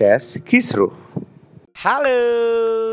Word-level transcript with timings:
podcast 0.00 0.40
Kisruh. 0.48 0.96
Halo, 1.76 2.16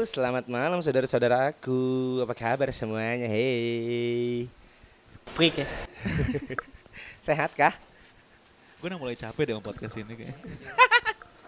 selamat 0.04 0.52
malam 0.52 0.84
saudara-saudaraku. 0.84 2.20
Apa 2.28 2.36
kabar 2.36 2.68
semuanya? 2.76 3.32
Hey. 3.32 4.52
Freak 5.32 5.64
ya. 5.64 5.68
Sehat 7.32 7.56
kah? 7.56 7.72
Gue 8.84 8.92
udah 8.92 9.00
mulai 9.00 9.16
capek 9.16 9.40
deh 9.48 9.56
sama 9.56 9.64
podcast 9.64 9.96
ini 9.96 10.20
kayaknya. 10.20 10.36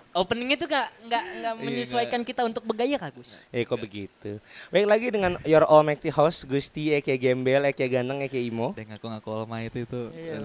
Openingnya 0.09 0.57
tuh 0.57 0.65
gak, 0.65 0.89
nggak 1.05 1.23
nggak 1.37 1.53
Iya, 1.53 1.61
menyesuaikan 1.61 2.21
kita 2.25 2.41
untuk 2.41 2.65
bergaya 2.65 2.97
kak 2.97 3.13
Gus. 3.13 3.37
Eh 3.49 3.61
kok 3.61 3.77
begitu? 3.77 4.41
Baik 4.67 4.89
lagi 4.89 5.07
dengan 5.09 5.37
your 5.43 5.61
almighty 5.63 6.09
host 6.09 6.43
Gusti 6.43 6.89
Eke 6.91 7.13
Gembel, 7.15 7.61
Eke 7.63 7.85
Ganteng, 7.85 8.17
Eke 8.19 8.41
Imo. 8.41 8.73
Udah 8.73 8.89
ngaku-ngaku 8.89 9.29
almighty 9.29 9.85
itu. 9.85 10.01
Iya, 10.11 10.41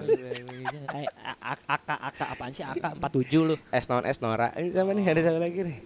Eh, 0.93 1.09
a- 1.17 1.39
a- 1.43 1.63
Aka, 1.67 1.95
aka, 1.99 2.25
apaan 2.29 2.53
sih? 2.53 2.61
Aka 2.61 2.93
47 2.93 3.41
lu. 3.43 3.55
S 3.67 3.85
non 3.87 4.05
S 4.05 4.21
Nora. 4.21 4.53
Ini 4.53 4.69
sama 4.69 4.93
nih, 4.93 5.05
ada 5.07 5.19
siapa 5.19 5.39
lagi 5.39 5.59
nih? 5.59 5.77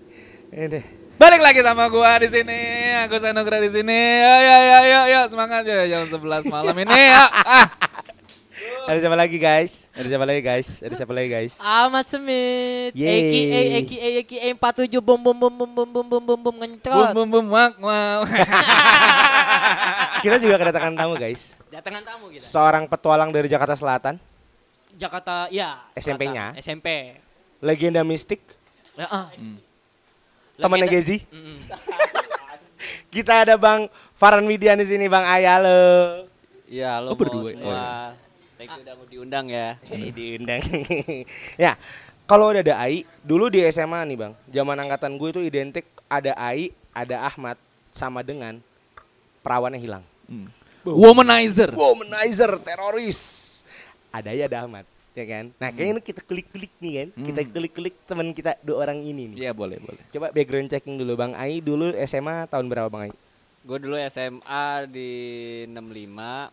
Ini 0.49 0.66
deh. 0.67 0.83
Balik 1.16 1.39
lagi 1.39 1.59
sama 1.59 1.88
gua 1.88 2.16
di 2.16 2.27
sini. 2.27 2.59
Agus 2.99 3.23
Anugrah 3.23 3.59
di 3.59 3.67
sini. 3.69 3.95
Ayo 4.19 4.52
ayo 4.55 4.75
ayo 4.77 4.99
ayo 5.05 5.19
semangat 5.27 5.63
ya 5.63 5.83
jam 5.85 6.03
11 6.03 6.19
malam 6.47 6.75
ini. 6.75 6.91
Ya. 6.91 7.23
Ah. 7.27 7.67
Ada 8.89 9.05
siapa 9.05 9.13
lagi 9.13 9.38
guys? 9.38 9.86
Ada 9.94 10.08
siapa 10.09 10.25
lagi 10.25 10.41
guys? 10.41 10.67
Ada 10.81 10.94
siapa 10.97 11.14
lagi 11.14 11.30
guys? 11.30 11.53
Ahmad 11.61 12.02
Smith. 12.03 12.97
Yeay. 12.97 13.22
AKA, 13.22 13.61
AKA, 13.77 14.09
AKA 14.25 14.47
47 14.89 14.97
bum 14.97 15.19
bum 15.22 15.38
bum 15.38 15.53
bum 15.53 15.69
bum 15.69 15.86
bum 15.86 16.05
bum 16.09 16.23
bum 16.25 16.25
bum 16.25 16.38
Bum 16.41 16.55
ngencot. 16.58 17.14
bum 17.14 17.27
bum 17.30 17.45
mak 17.45 17.77
wow. 17.77 18.25
Kita 20.19 20.41
juga 20.41 20.58
kedatangan 20.58 20.97
tamu 20.97 21.14
guys. 21.16 21.53
Datangan 21.69 22.02
tamu 22.02 22.33
kita. 22.33 22.41
Seorang 22.41 22.89
petualang 22.89 23.30
dari 23.30 23.45
Jakarta 23.45 23.77
Selatan, 23.77 24.17
Jakarta, 24.97 25.45
ya. 25.47 25.86
SMP-nya? 25.94 26.58
SMP. 26.58 27.14
legenda 27.61 28.02
mistik, 28.02 28.42
Ya, 28.97 29.05
ah. 29.05 29.27
temannya 30.58 30.89
Gezi. 30.89 31.30
Mm-mm. 31.30 31.61
Kita 33.09 33.44
ada 33.44 33.53
Bang 33.53 33.86
Farhan 34.16 34.44
Widian 34.44 34.75
di 34.75 34.88
sini, 34.88 35.05
Bang 35.05 35.23
Ayah 35.23 35.61
lo. 35.61 35.81
Iya, 36.66 37.03
Oh, 37.03 37.11
lo 37.11 37.19
berdua. 37.19 37.52
semua. 37.52 37.86
Iya. 38.59 38.67
Thank 38.67 38.75
you 38.75 38.83
udah 38.83 38.95
mau 38.99 39.07
diundang 39.07 39.45
ya. 39.47 39.67
Eh, 39.88 40.11
diundang. 40.11 40.59
ya, 41.63 41.79
kalau 42.27 42.52
udah 42.52 42.59
ada 42.59 42.75
AI, 42.83 43.07
dulu 43.23 43.47
di 43.47 43.63
SMA 43.71 44.03
nih 44.03 44.17
bang, 44.19 44.33
zaman 44.52 44.75
angkatan 44.83 45.15
gue 45.15 45.29
itu 45.31 45.41
identik 45.47 45.88
ada 46.11 46.35
AI, 46.35 46.75
ada 46.91 47.23
Ahmad, 47.23 47.55
sama 47.95 48.19
dengan 48.19 48.59
perawannya 49.39 49.80
hilang. 49.80 50.03
Hmm. 50.27 50.52
Womanizer. 50.83 51.71
Womanizer, 51.71 52.52
teroris. 52.59 53.47
Ada 54.11 54.35
ya 54.35 54.52
ada 54.52 54.67
Ahmad, 54.67 54.83
ya 55.15 55.23
kan? 55.23 55.55
Nah 55.55 55.69
kayaknya 55.71 55.93
ini 55.95 56.03
kita 56.03 56.21
klik-klik 56.27 56.73
nih 56.83 56.93
kan, 56.99 57.07
kita 57.15 57.39
Hmm. 57.45 57.52
klik-klik 57.55 57.95
teman 58.11 58.27
kita 58.35 58.59
dua 58.59 58.83
orang 58.83 58.99
ini 59.07 59.31
nih. 59.31 59.47
Iya 59.47 59.52
boleh 59.55 59.80
boleh. 59.80 60.03
Coba 60.11 60.35
background 60.35 60.67
checking 60.67 60.99
dulu 60.99 61.15
bang 61.15 61.31
AI 61.31 61.63
dulu 61.63 61.95
SMA 62.03 62.43
tahun 62.52 62.67
berapa 62.67 62.91
bang 62.91 63.07
AI? 63.07 63.13
Gue 63.63 63.77
dulu 63.80 63.95
SMA 64.09 64.65
di 64.91 65.11
65 65.71 66.49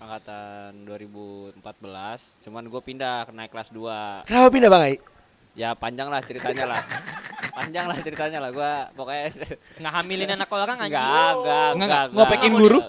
angkatan 0.00 0.88
2014. 0.88 1.60
Cuman 2.42 2.64
gue 2.66 2.80
pindah 2.80 3.28
ke 3.28 3.32
naik 3.36 3.52
kelas 3.52 3.68
2. 3.68 4.24
Kenapa 4.24 4.48
pindah 4.48 4.70
bang 4.72 4.82
AI? 4.82 4.96
Ya 5.52 5.76
panjang 5.76 6.08
lah 6.08 6.24
ceritanya 6.24 6.64
lah. 6.64 6.82
panjang 7.60 7.84
lah 7.84 7.98
ceritanya 8.00 8.38
lah. 8.40 8.50
Gue 8.50 8.72
pokoknya 8.96 9.24
Nggak 9.80 9.92
hamilin 9.92 10.30
anak 10.32 10.48
orang 10.48 10.78
anjing. 10.80 10.96
enggak, 10.96 11.30
enggak, 11.36 11.68
Nggak, 11.76 11.86
enggak, 11.86 12.04
ngopekin 12.16 12.52
guru? 12.56 12.80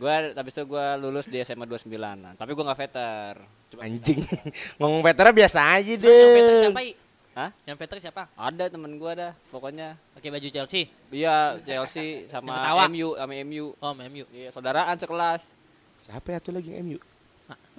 gue 0.00 0.14
habis 0.32 0.56
itu 0.56 0.64
gue 0.64 0.86
lulus 0.96 1.28
di 1.28 1.36
SMA 1.44 1.68
29 1.68 1.92
nah, 2.16 2.32
tapi 2.32 2.56
gue 2.56 2.64
nggak 2.64 2.80
veter 2.80 3.34
Cuma 3.68 3.84
Anjing, 3.84 4.24
ngomong 4.80 5.04
veteran 5.04 5.36
biasa 5.36 5.76
aja 5.76 5.92
Yang 5.92 6.00
veter 6.00 6.48
deh. 6.48 6.60
siapa? 6.64 6.82
Hah? 7.30 7.54
Yang 7.62 7.76
veter 7.78 7.98
siapa? 8.00 8.26
ada 8.32 8.64
temen 8.66 8.90
gue 8.92 9.12
dah 9.12 9.32
pokoknya 9.48 9.94
Pakai 10.12 10.28
baju 10.28 10.48
Chelsea. 10.48 10.90
iya 11.08 11.54
Chelsea 11.60 12.26
sama. 12.26 12.58
MU 12.86 13.14
sama 13.14 13.32
MU 13.40 13.66
Oh, 13.78 13.92
MU. 13.94 14.24
iya 14.28 14.50
saudaraan 14.50 14.94
sekelas 14.94 15.54
Siapa 16.00 16.26
ya 16.28 16.38
tuh 16.38 16.52
lagi 16.52 16.74
MU? 16.80 16.98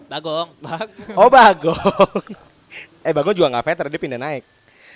Bagong. 0.08 0.56
bagus 0.58 1.06
Oh 1.14 1.28
Bagong. 1.28 2.24
eh 3.08 3.12
Bagong 3.12 3.34
juga 3.34 3.52
nggak 3.52 3.66
veteran 3.66 3.92
dia 3.92 4.00
pindah 4.00 4.20
naik. 4.20 4.44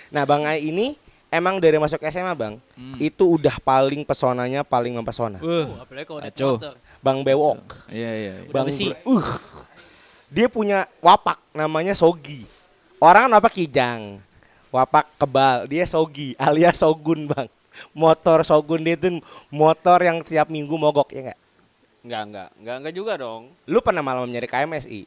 Nah 0.08 0.24
Bang 0.24 0.42
Ai 0.42 0.64
ini 0.64 0.96
emang 1.26 1.58
dari 1.58 1.76
masuk 1.76 2.00
SMA 2.02 2.32
Bang 2.32 2.56
Hmm. 2.74 2.96
itu 2.96 3.24
udah 3.26 3.56
paling 3.58 4.04
pesonanya 4.04 4.60
paling 4.62 4.92
mempesona. 4.92 5.36
Uh. 5.38 5.68
Apalagi 5.78 6.06
kalau 6.06 6.20
motor. 6.56 6.74
Bang 6.98 7.20
Bewok, 7.20 7.60
Iya 7.86 8.10
iya. 8.10 8.32
iya. 8.40 8.50
Bang 8.50 8.66
besi. 8.66 8.90
Uh, 9.02 9.22
dia 10.26 10.48
punya 10.48 10.88
wapak 10.98 11.38
namanya 11.52 11.92
Sogi. 11.92 12.42
Orang 12.96 13.30
wapak 13.30 13.52
kijang, 13.54 14.18
wapak 14.76 15.08
kebal, 15.16 15.64
dia 15.64 15.88
Sogi 15.88 16.36
alias 16.46 16.84
Sogun 16.84 17.24
Bang. 17.32 17.48
Motor 17.92 18.44
Sogun 18.44 18.80
dia 18.84 18.96
tuh 18.96 19.20
motor 19.52 20.00
yang 20.00 20.20
tiap 20.24 20.48
minggu 20.48 20.72
mogok 20.76 21.12
ya 21.12 21.32
nggak? 21.32 21.40
enggak 22.06 22.22
enggak 22.22 22.48
enggak 22.62 22.76
enggak 22.78 22.94
juga 22.94 23.12
dong 23.18 23.42
Lu 23.66 23.82
pernah 23.82 23.98
malam 23.98 24.30
nyari 24.30 24.46
KMSI? 24.46 25.02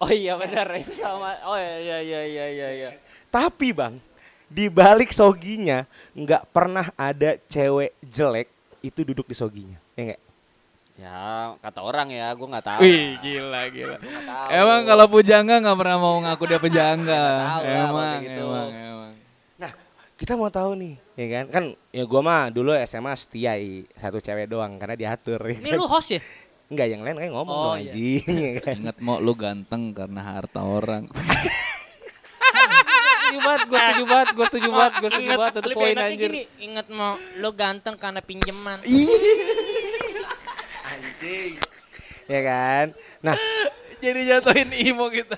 oh 0.00 0.10
iya 0.12 0.36
benar 0.36 0.68
itu 0.80 0.92
sama 0.96 1.36
oh 1.48 1.56
iya 1.56 1.76
iya 1.80 1.98
iya 2.04 2.20
iya 2.24 2.46
iya, 2.46 2.68
iya. 2.76 2.90
Tapi 3.32 3.72
bang, 3.72 3.96
di 4.46 4.66
balik 4.68 5.10
soginya 5.10 5.86
nggak 6.12 6.48
pernah 6.52 6.88
ada 6.94 7.40
cewek 7.48 7.94
jelek 8.04 8.48
itu 8.80 9.00
duduk 9.04 9.28
di 9.28 9.36
soginya, 9.36 9.78
ya 9.92 10.12
nggak? 10.12 10.20
Ya 11.00 11.20
kata 11.56 11.80
orang 11.80 12.12
ya 12.12 12.36
gue 12.36 12.44
nggak 12.44 12.66
tahu 12.66 12.80
Wih 12.84 13.16
gila 13.18 13.62
gila. 13.72 13.96
Emang 14.52 14.80
kalau 14.84 15.06
pujangga 15.08 15.56
nggak 15.58 15.74
pernah 15.74 15.96
mau 15.96 16.20
ngaku 16.20 16.44
dia 16.44 16.60
pejangga. 16.60 17.16
Nggak 17.16 17.40
tahu 17.40 17.62
Emang 17.64 18.18
gitu. 18.20 18.44
emang 18.44 18.68
emang. 18.70 19.12
Kita 20.14 20.36
mau 20.36 20.52
tahu 20.52 20.76
nih, 20.76 20.94
ya 21.16 21.26
kan? 21.32 21.44
Kan 21.48 21.64
ya 21.88 22.04
gua 22.04 22.20
mah 22.20 22.42
dulu 22.52 22.76
SMA 22.84 23.16
setia 23.16 23.56
i, 23.56 23.88
satu 23.96 24.20
cewek 24.20 24.44
doang 24.46 24.76
karena 24.76 24.92
diatur. 24.92 25.40
Ya 25.48 25.56
Ini 25.56 25.72
kan? 25.72 25.80
lu 25.80 25.88
host 25.88 26.12
ya? 26.12 26.20
Enggak 26.68 26.86
yang 26.86 27.00
lain 27.00 27.16
kayak 27.16 27.32
ngomong 27.32 27.56
Oh, 27.56 27.64
dong 27.72 27.80
iya. 27.80 27.88
anjing, 27.88 28.24
ya 28.28 28.52
kan? 28.60 28.74
Ingat 28.76 28.96
mau 29.00 29.16
lu 29.16 29.32
ganteng 29.32 29.96
karena 29.96 30.20
harta 30.20 30.60
orang. 30.60 31.08
setuju 33.20 33.38
banget 33.40 33.64
gue 33.64 33.78
setuju 33.80 34.04
banget 34.04 34.28
gue 34.28 34.44
setuju 34.44 34.68
banget 34.70 34.92
gue 34.92 35.08
setuju 35.08 35.30
banget 35.32 35.54
itu 35.56 35.70
poin 35.72 35.96
anjir 35.96 36.30
Ingat 36.60 36.86
mau 36.90 37.12
lu 37.38 37.50
ganteng 37.50 37.96
karena 37.96 38.20
pinjaman. 38.20 38.78
Anjing. 41.20 41.52
Ya 42.24 42.40
kan? 42.40 42.86
Nah, 43.20 43.36
Jadi 44.00 44.24
jatuhin 44.24 44.70
imo 44.72 45.12
kita. 45.12 45.36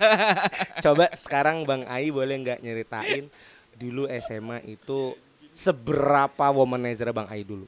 coba 0.79 1.11
sekarang 1.13 1.67
Bang 1.67 1.83
Ai 1.85 2.09
boleh 2.09 2.39
nggak 2.39 2.63
nyeritain 2.63 3.27
dulu 3.75 4.07
SMA 4.23 4.63
itu 4.69 5.19
seberapa 5.51 6.47
womanizer 6.49 7.11
Bang 7.11 7.27
Ai 7.27 7.43
dulu? 7.43 7.67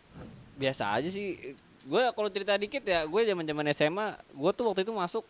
biasa 0.55 0.95
aja 0.95 1.11
sih 1.11 1.51
gue 1.83 2.03
kalau 2.15 2.31
cerita 2.31 2.55
dikit 2.55 2.79
ya 2.81 3.03
gue 3.03 3.21
zaman 3.27 3.43
zaman 3.43 3.67
SMA 3.75 4.07
gue 4.31 4.51
tuh 4.55 4.71
waktu 4.71 4.87
itu 4.87 4.95
masuk 4.95 5.27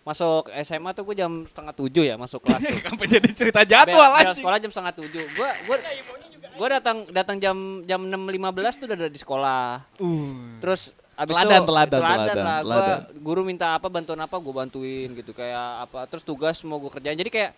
masuk 0.00 0.46
SMA 0.62 0.94
tuh 0.94 1.02
gue 1.02 1.18
jam 1.18 1.42
setengah 1.42 1.74
tujuh 1.74 2.06
ya 2.06 2.14
masuk 2.14 2.38
kelas. 2.40 2.62
Kenapa 2.86 3.04
jadi 3.10 3.28
cerita 3.34 3.66
jadwal 3.66 4.06
anjing? 4.14 4.38
sekolah 4.38 4.58
jam 4.62 4.70
setengah 4.70 4.94
tujuh 4.94 5.24
gue 5.26 5.50
gue 5.66 5.76
gue 6.54 6.68
datang 6.70 7.10
datang 7.10 7.36
jam 7.36 7.56
jam 7.82 8.06
enam 8.06 8.30
lima 8.30 8.54
belas 8.54 8.78
tuh 8.78 8.86
udah 8.86 8.96
ada 8.96 9.10
di 9.10 9.18
sekolah 9.18 9.82
terus 10.62 10.94
abis 11.16 11.32
Teladan, 11.32 11.60
itu 11.64 11.68
teladan, 11.72 11.98
teladan 11.98 12.26
teladan, 12.28 12.44
lah 12.44 12.60
teladan. 12.60 13.00
guru 13.24 13.40
minta 13.40 13.66
apa 13.72 13.88
bantuan 13.88 14.20
apa 14.20 14.36
gue 14.36 14.52
bantuin 14.52 15.08
gitu 15.16 15.32
kayak 15.32 15.88
apa 15.88 16.04
terus 16.12 16.20
tugas 16.20 16.60
mau 16.60 16.76
gue 16.76 16.92
kerjain 16.92 17.16
jadi 17.16 17.32
kayak 17.32 17.50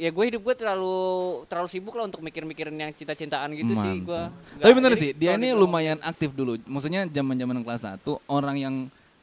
ya 0.00 0.08
gue 0.08 0.24
hidup 0.32 0.40
gue 0.40 0.54
terlalu 0.56 0.96
terlalu 1.44 1.68
sibuk 1.68 1.92
lah 1.92 2.08
untuk 2.08 2.24
mikir-mikirin 2.24 2.72
yang 2.72 2.88
cinta-cintaan 2.96 3.52
gitu 3.52 3.76
sih 3.76 4.00
Mantap. 4.00 4.08
gue 4.08 4.22
Tapi 4.64 4.72
bener 4.72 4.92
sih, 4.96 5.12
dia 5.12 5.36
ini 5.36 5.52
lumayan 5.52 6.00
aktif 6.00 6.32
dulu. 6.32 6.56
Maksudnya 6.64 7.04
zaman-zaman 7.04 7.60
kelas 7.60 7.84
1 8.00 8.00
orang 8.32 8.56
yang 8.56 8.74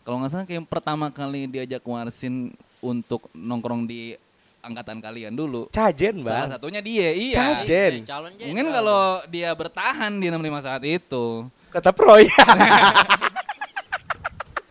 kalau 0.05 0.21
nggak 0.21 0.31
salah 0.31 0.45
kayak 0.45 0.69
pertama 0.69 1.09
kali 1.09 1.49
diajak 1.49 1.81
warsin 1.81 2.53
untuk 2.85 3.25
nongkrong 3.33 3.89
di 3.89 4.13
angkatan 4.61 5.01
kalian 5.01 5.33
dulu. 5.33 5.71
Cajen 5.73 6.21
Salah 6.21 6.45
Bang. 6.45 6.49
satunya 6.59 6.81
dia, 6.83 7.09
iya. 7.15 7.35
Cajen. 7.63 8.03
Calon 8.05 8.31
jenderal. 8.35 8.49
Mungkin 8.53 8.67
kalau 8.69 9.01
dia 9.31 9.49
bertahan 9.55 10.11
di 10.19 10.27
65 10.29 10.67
saat 10.67 10.83
itu. 10.85 11.25
Kata 11.73 11.89
pro 11.95 12.19
ya. 12.19 12.29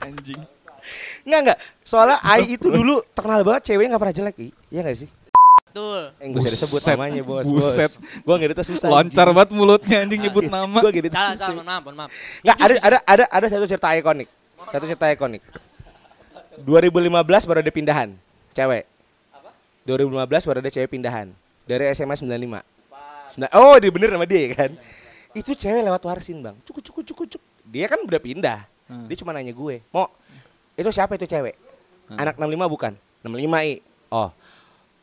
Anjing. 0.08 0.40
Enggak 1.28 1.40
enggak. 1.44 1.58
Soalnya 1.84 2.16
Ai 2.24 2.56
itu 2.56 2.68
dulu 2.72 3.04
terkenal 3.12 3.44
banget 3.44 3.62
ceweknya 3.72 3.94
nggak 3.94 4.02
pernah 4.02 4.16
jelek, 4.16 4.36
I. 4.40 4.48
Iya 4.72 4.80
nggak 4.84 4.96
sih? 4.96 5.10
Betul. 5.68 6.02
Eh, 6.16 6.26
gue 6.32 6.40
usah 6.40 6.52
disebut 6.52 6.80
namanya 6.90 7.22
bos. 7.22 7.44
Buset. 7.44 7.92
Gue 8.24 8.34
nggak 8.34 8.64
susah. 8.64 8.88
Loncar 8.88 9.28
banget 9.30 9.50
mulutnya 9.52 9.96
anjing 10.02 10.20
nyebut 10.24 10.48
nama. 10.48 10.80
Gue 10.80 10.90
gitu. 10.96 11.12
Salah, 11.12 11.36
salah, 11.36 11.54
mohon 11.60 11.66
maaf, 11.68 11.82
maaf. 11.92 12.10
Nggak 12.40 12.56
ada 12.56 12.74
ada 12.80 12.98
ada 13.04 13.24
ada 13.28 13.46
satu 13.46 13.66
cerita 13.68 13.88
ikonik. 13.94 14.28
Satu 14.72 14.84
cerita 14.88 15.06
ikonik. 15.12 15.42
2015 16.64 17.46
baru 17.46 17.58
ada 17.62 17.70
pindahan 17.70 18.08
cewek. 18.56 18.84
2015 19.86 20.48
baru 20.48 20.58
ada 20.64 20.70
cewek 20.72 20.90
pindahan 20.90 21.30
dari 21.68 21.84
SMA 21.94 22.16
95. 22.18 22.64
Sembilan- 23.28 23.54
oh, 23.54 23.76
dia 23.76 23.90
bener 23.92 24.08
sama 24.16 24.26
dia 24.26 24.44
kan. 24.56 24.70
Itu 25.36 25.52
cewek 25.52 25.84
lewat 25.84 26.02
warsin, 26.02 26.40
Bang. 26.40 26.56
Cukup 26.64 26.82
cukup 26.82 27.02
cukup 27.12 27.24
cuk. 27.36 27.42
Dia 27.68 27.86
kan 27.86 28.00
udah 28.00 28.20
pindah. 28.20 28.60
Hmm. 28.88 29.06
Dia 29.06 29.16
cuma 29.20 29.36
nanya 29.36 29.52
gue, 29.52 29.84
"Mau 29.92 30.08
itu 30.74 30.90
siapa 30.90 31.14
itu 31.14 31.28
cewek?" 31.28 31.54
Hmm. 32.08 32.18
Anak 32.18 32.40
65 32.40 32.66
bukan? 32.66 32.92
65 33.20 33.60
i. 33.62 33.84
Oh. 34.08 34.32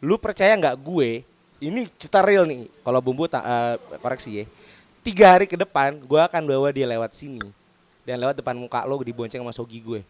Lu 0.01 0.17
percaya 0.17 0.57
nggak 0.57 0.75
gue 0.81 1.21
ini 1.63 1.87
cerita 1.95 2.19
real 2.25 2.43
nih. 2.49 2.67
Kalau 2.83 2.99
bumbu 2.99 3.29
ta- 3.29 3.45
eh, 3.45 3.75
koreksi 4.01 4.43
ya. 4.43 4.45
Tiga 5.05 5.37
hari 5.37 5.45
ke 5.45 5.53
depan, 5.53 6.01
gue 6.01 6.17
akan 6.17 6.41
bawa 6.49 6.73
dia 6.73 6.89
lewat 6.89 7.13
sini 7.13 7.45
dan 8.05 8.21
lewat 8.21 8.41
depan 8.41 8.57
muka 8.57 8.81
lo 8.89 8.97
dibonceng 9.01 9.41
sama 9.41 9.53
sogi 9.53 9.77
gue. 9.77 10.01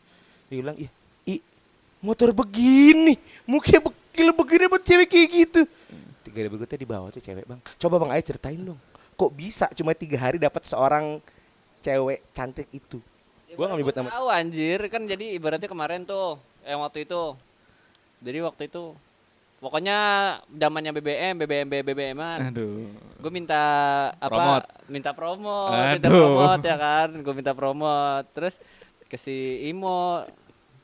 Dia 0.47 0.55
bilang, 0.63 0.75
ih, 0.79 0.87
ih, 1.27 1.39
motor 1.99 2.31
begini, 2.31 3.19
mukanya 3.43 3.83
begini 3.83 4.31
begini 4.31 4.63
buat 4.71 4.83
cewek 4.83 5.07
kayak 5.11 5.29
gitu. 5.31 5.61
Tiga 6.23 6.37
hari 6.43 6.47
berikutnya 6.47 6.79
dibawa 6.79 7.07
tuh 7.11 7.19
cewek 7.23 7.43
bang. 7.43 7.59
Coba 7.75 7.95
bang 7.99 8.11
Ayo 8.15 8.23
ceritain 8.23 8.61
dong, 8.61 8.79
kok 9.19 9.31
bisa 9.35 9.65
cuma 9.75 9.91
tiga 9.91 10.17
hari 10.19 10.39
dapat 10.39 10.63
seorang 10.63 11.19
cewek 11.83 12.23
cantik 12.31 12.67
itu? 12.71 12.99
Gue 13.55 13.65
nggak 13.65 13.79
nyebut 13.79 13.95
nama. 13.95 14.09
Tahu 14.11 14.27
anjir 14.29 14.79
kan 14.91 15.01
jadi 15.07 15.25
ibaratnya 15.39 15.69
kemarin 15.71 16.03
tuh 16.03 16.37
yang 16.67 16.83
waktu 16.83 17.07
itu. 17.07 17.35
Jadi 18.21 18.37
waktu 18.43 18.61
itu 18.67 18.93
pokoknya 19.63 19.97
zamannya 20.51 20.91
BBM, 20.93 21.33
BBM 21.41 21.67
BBM-an. 21.71 22.39
Aduh. 22.53 22.91
Gue 23.17 23.31
minta 23.31 23.63
apa? 24.19 24.29
Promote. 24.29 24.67
Minta 24.85 25.11
promo, 25.15 25.59
minta 25.73 26.07
promote 26.11 26.65
ya 26.67 26.77
kan. 26.77 27.09
Gue 27.23 27.33
minta 27.33 27.51
promote. 27.55 28.27
Terus 28.35 28.55
ke 29.09 29.17
si 29.17 29.65
Imo. 29.71 30.21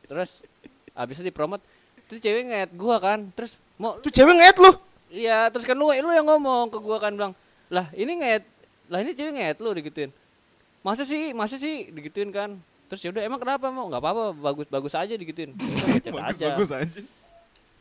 Terus 0.07 0.44
habis 0.95 1.19
itu 1.19 1.31
dipromot. 1.31 1.62
Terus 2.12 2.19
cewek 2.19 2.44
ngeliat 2.44 2.71
gua 2.75 3.00
kan. 3.00 3.31
Terus 3.31 3.56
mau 3.79 3.95
Tuh 4.03 4.12
cewek 4.12 4.35
ngeliat 4.35 4.57
lo. 4.59 4.75
Iya, 5.12 5.47
terus 5.47 5.63
kan 5.63 5.79
lu 5.79 5.91
lu 5.91 6.12
yang 6.12 6.27
ngomong 6.27 6.68
ke 6.68 6.79
gua 6.83 7.00
kan 7.00 7.15
bilang, 7.15 7.31
"Lah, 7.71 7.88
ini 7.95 8.19
ngeliat 8.19 8.44
lah 8.91 9.00
ini 9.00 9.15
cewek 9.15 9.31
ngeliat 9.31 9.57
lu 9.63 9.71
digituin." 9.71 10.12
Masa 10.81 11.06
sih, 11.06 11.31
masa 11.31 11.56
sih 11.62 11.94
digituin 11.94 12.33
kan. 12.33 12.57
Terus 12.89 13.07
yaudah 13.07 13.24
emang 13.24 13.39
kenapa 13.39 13.69
mau? 13.72 13.88
nggak 13.88 14.01
apa-apa, 14.01 14.24
bagus-bagus 14.36 14.94
aja 14.98 15.13
digituin. 15.16 15.56
Chat 16.04 16.12
aja. 16.12 16.57
aja. 16.57 17.01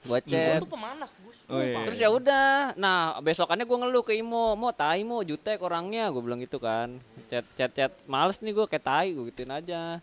Gua 0.00 0.16
chat. 0.24 0.64
Itu 0.64 0.68
pemanas, 0.68 1.12
Gus. 1.20 1.36
Oh, 1.44 1.60
iya. 1.60 1.84
Terus 1.84 1.98
ya 2.00 2.08
udah. 2.08 2.72
Nah, 2.72 3.20
besokannya 3.20 3.68
gua 3.68 3.84
ngeluh 3.84 4.00
ke 4.00 4.16
Imo, 4.16 4.56
"Mau 4.56 4.72
tai 4.72 5.04
mau 5.04 5.20
jutek 5.20 5.60
orangnya." 5.60 6.08
Gua 6.08 6.24
bilang 6.24 6.40
gitu 6.40 6.56
kan. 6.56 6.96
Chat 7.28 7.44
chat 7.52 7.70
chat 7.76 7.92
males 8.08 8.40
nih 8.40 8.56
gua 8.56 8.64
kayak 8.64 8.84
tai 8.84 9.12
gua 9.12 9.28
gituin 9.28 9.52
aja. 9.52 10.00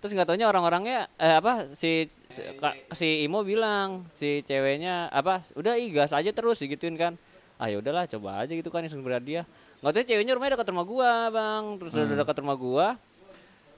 Terus 0.00 0.14
nggak 0.14 0.28
taunya 0.32 0.46
orang-orangnya 0.46 1.10
eh 1.18 1.34
apa 1.36 1.74
si 1.76 2.06
si, 2.30 2.40
Kak- 2.56 2.94
si 2.94 3.26
Imo 3.26 3.42
bilang 3.42 4.06
si 4.16 4.40
ceweknya 4.46 5.10
apa 5.10 5.44
udah 5.58 5.76
ih 5.76 5.92
gas 5.92 6.14
aja 6.14 6.30
terus 6.30 6.62
digituin 6.62 6.94
kan. 6.94 7.18
Ah 7.60 7.68
ya 7.68 7.82
udahlah 7.82 8.08
coba 8.08 8.40
aja 8.40 8.54
gitu 8.54 8.70
kan 8.70 8.86
iseng 8.86 9.02
berat 9.02 9.26
dia. 9.26 9.42
Nggak 9.80 9.92
tahu 9.96 10.04
ceweknya 10.04 10.32
rumahnya 10.36 10.54
dekat 10.60 10.68
rumah 10.72 10.86
gua, 10.86 11.12
Bang. 11.32 11.64
Terus 11.80 11.92
udah 11.96 12.16
dekat 12.20 12.36
rumah 12.40 12.56
gua. 12.56 12.86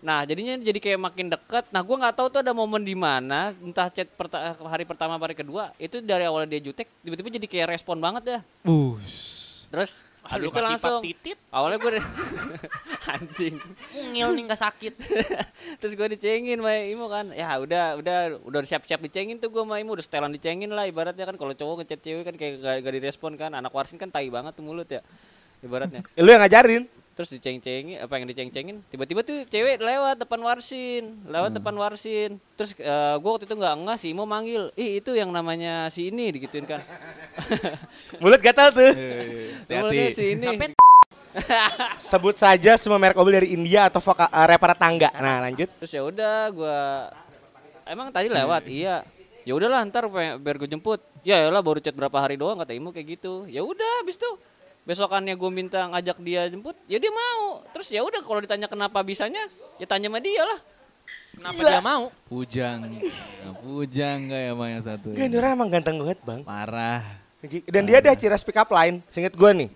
Nah, 0.02 0.26
jadinya 0.26 0.58
jadi 0.58 0.78
kayak 0.82 0.98
makin 0.98 1.30
deket. 1.30 1.70
Nah, 1.70 1.78
gua 1.86 1.96
nggak 2.02 2.14
tahu 2.18 2.26
tuh 2.26 2.40
ada 2.42 2.50
momen 2.50 2.82
di 2.82 2.98
mana, 2.98 3.54
entah 3.62 3.86
chat 3.86 4.10
perta- 4.10 4.58
hari 4.66 4.82
pertama 4.82 5.14
hari 5.14 5.38
kedua, 5.38 5.70
itu 5.78 6.02
dari 6.02 6.26
awal 6.26 6.42
dia 6.50 6.58
jutek, 6.58 6.90
tiba-tiba 7.06 7.30
jadi 7.38 7.46
kayak 7.46 7.78
respon 7.78 8.02
banget 8.02 8.22
ya. 8.26 8.40
Bus. 8.66 9.70
Terus 9.70 9.94
habis 10.26 10.50
itu 10.50 10.58
langsung 10.58 11.02
titit, 11.02 11.38
awalnya 11.54 11.78
gue 11.82 11.98
anjing. 13.14 13.54
mungil 13.94 14.28
nih 14.34 14.42
nggak 14.50 14.62
sakit. 14.62 14.94
Terus 15.82 15.92
gue 15.94 16.06
dicengin 16.18 16.58
sama 16.58 16.82
Imo 16.82 17.06
kan. 17.06 17.30
Ya 17.30 17.58
udah 17.58 17.98
udah 17.98 18.18
udah 18.42 18.60
siap-siap 18.62 19.02
dicengin 19.02 19.38
tuh 19.38 19.54
gue 19.54 19.62
sama 19.62 19.78
Imo 19.78 19.94
udah 19.94 20.02
setelan 20.02 20.34
dicengin 20.34 20.70
lah 20.70 20.86
ibaratnya 20.86 21.26
kan 21.26 21.38
kalau 21.38 21.54
cowok 21.54 21.82
ngechat 21.82 22.00
cewek 22.02 22.22
kan 22.26 22.34
kayak 22.34 22.54
gak, 22.58 22.74
gak 22.86 22.94
direspon 22.94 23.38
kan. 23.38 23.54
Anak 23.54 23.70
warsin 23.70 23.98
kan 23.98 24.10
tai 24.10 24.26
banget 24.30 24.54
tuh 24.54 24.66
mulut 24.66 24.86
ya. 24.86 25.02
Ibaratnya. 25.62 26.02
Lu 26.22 26.28
yang 26.28 26.42
ngajarin. 26.42 26.84
Terus 27.12 27.28
diceng-cengin 27.36 28.00
apa 28.00 28.16
yang 28.16 28.24
diceng-cengin 28.24 28.80
tiba-tiba 28.88 29.20
tuh 29.20 29.44
cewek 29.44 29.84
lewat 29.84 30.16
depan 30.24 30.40
warsin, 30.40 31.20
lewat 31.28 31.52
depan 31.52 31.76
warsin. 31.76 32.40
Terus 32.56 32.72
eh, 32.80 33.14
gue 33.20 33.30
waktu 33.30 33.44
itu 33.44 33.52
nggak 33.52 33.74
enggak 33.84 33.96
si 34.00 34.06
Imo 34.16 34.24
manggil, 34.24 34.72
"Ih, 34.80 34.96
itu 34.96 35.12
yang 35.12 35.28
namanya 35.28 35.92
si 35.92 36.08
ini." 36.08 36.32
digituin 36.32 36.64
kan. 36.64 36.80
Mulut 38.24 38.40
gatal 38.40 38.72
tuh. 38.72 38.96
Mulutnya 39.68 40.08
Hati-hati. 40.08 40.16
si 40.16 40.24
ini. 40.32 40.46
Sampai 40.48 40.68
Sebut 42.12 42.36
saja 42.36 42.76
semua 42.76 43.00
merek 43.00 43.16
mobil 43.16 43.44
dari 43.44 43.48
India 43.56 43.88
atau 43.88 44.00
voka, 44.00 44.28
eh, 44.28 44.46
rapper 44.48 44.72
tangga. 44.76 45.12
Nah 45.20 45.44
lanjut. 45.44 45.68
Terus 45.84 45.92
ya 45.92 46.02
udah 46.04 46.36
gua 46.52 46.80
emang 47.88 48.08
tadi 48.12 48.28
lewat, 48.32 48.68
iya. 48.68 49.04
Ya 49.42 49.52
udahlah 49.58 49.82
ntar 49.90 50.06
biar 50.38 50.56
gue 50.56 50.70
jemput. 50.70 51.02
Ya 51.26 51.50
lah 51.50 51.60
baru 51.60 51.82
chat 51.82 51.94
berapa 51.94 52.14
hari 52.14 52.38
doang 52.38 52.56
kata 52.62 52.72
Imo 52.72 52.94
kayak 52.94 53.18
gitu. 53.18 53.44
Ya 53.50 53.60
udah 53.66 54.02
habis 54.02 54.14
itu 54.14 54.30
besokannya 54.82 55.34
gue 55.38 55.50
minta 55.50 55.86
ngajak 55.86 56.18
dia 56.22 56.50
jemput, 56.50 56.74
ya 56.90 56.98
dia 56.98 57.12
mau. 57.12 57.62
Terus 57.70 57.88
ya 57.90 58.02
udah 58.02 58.20
kalau 58.22 58.40
ditanya 58.42 58.66
kenapa 58.66 58.98
bisanya, 59.02 59.46
ya 59.78 59.86
tanya 59.86 60.10
sama 60.10 60.18
dia 60.18 60.42
lah. 60.42 60.60
kenapa 61.32 61.60
dia 61.64 61.82
mau? 61.82 62.04
Pujang. 62.30 62.78
Nah, 62.86 63.54
pujang 63.58 64.18
gak 64.30 64.40
ya 64.42 64.52
Bang 64.54 64.70
yang 64.70 64.84
satu? 64.84 65.08
Orang 65.14 65.52
emang 65.58 65.68
ganteng 65.70 65.96
banget 65.98 66.18
bang. 66.22 66.40
Parah. 66.46 67.02
Dan 67.42 67.82
dia 67.90 67.98
ada 67.98 68.14
ciri 68.14 68.38
pick 68.38 68.58
up 68.58 68.70
line. 68.70 69.02
Seinget 69.10 69.34
gue 69.34 69.50
nih. 69.50 69.70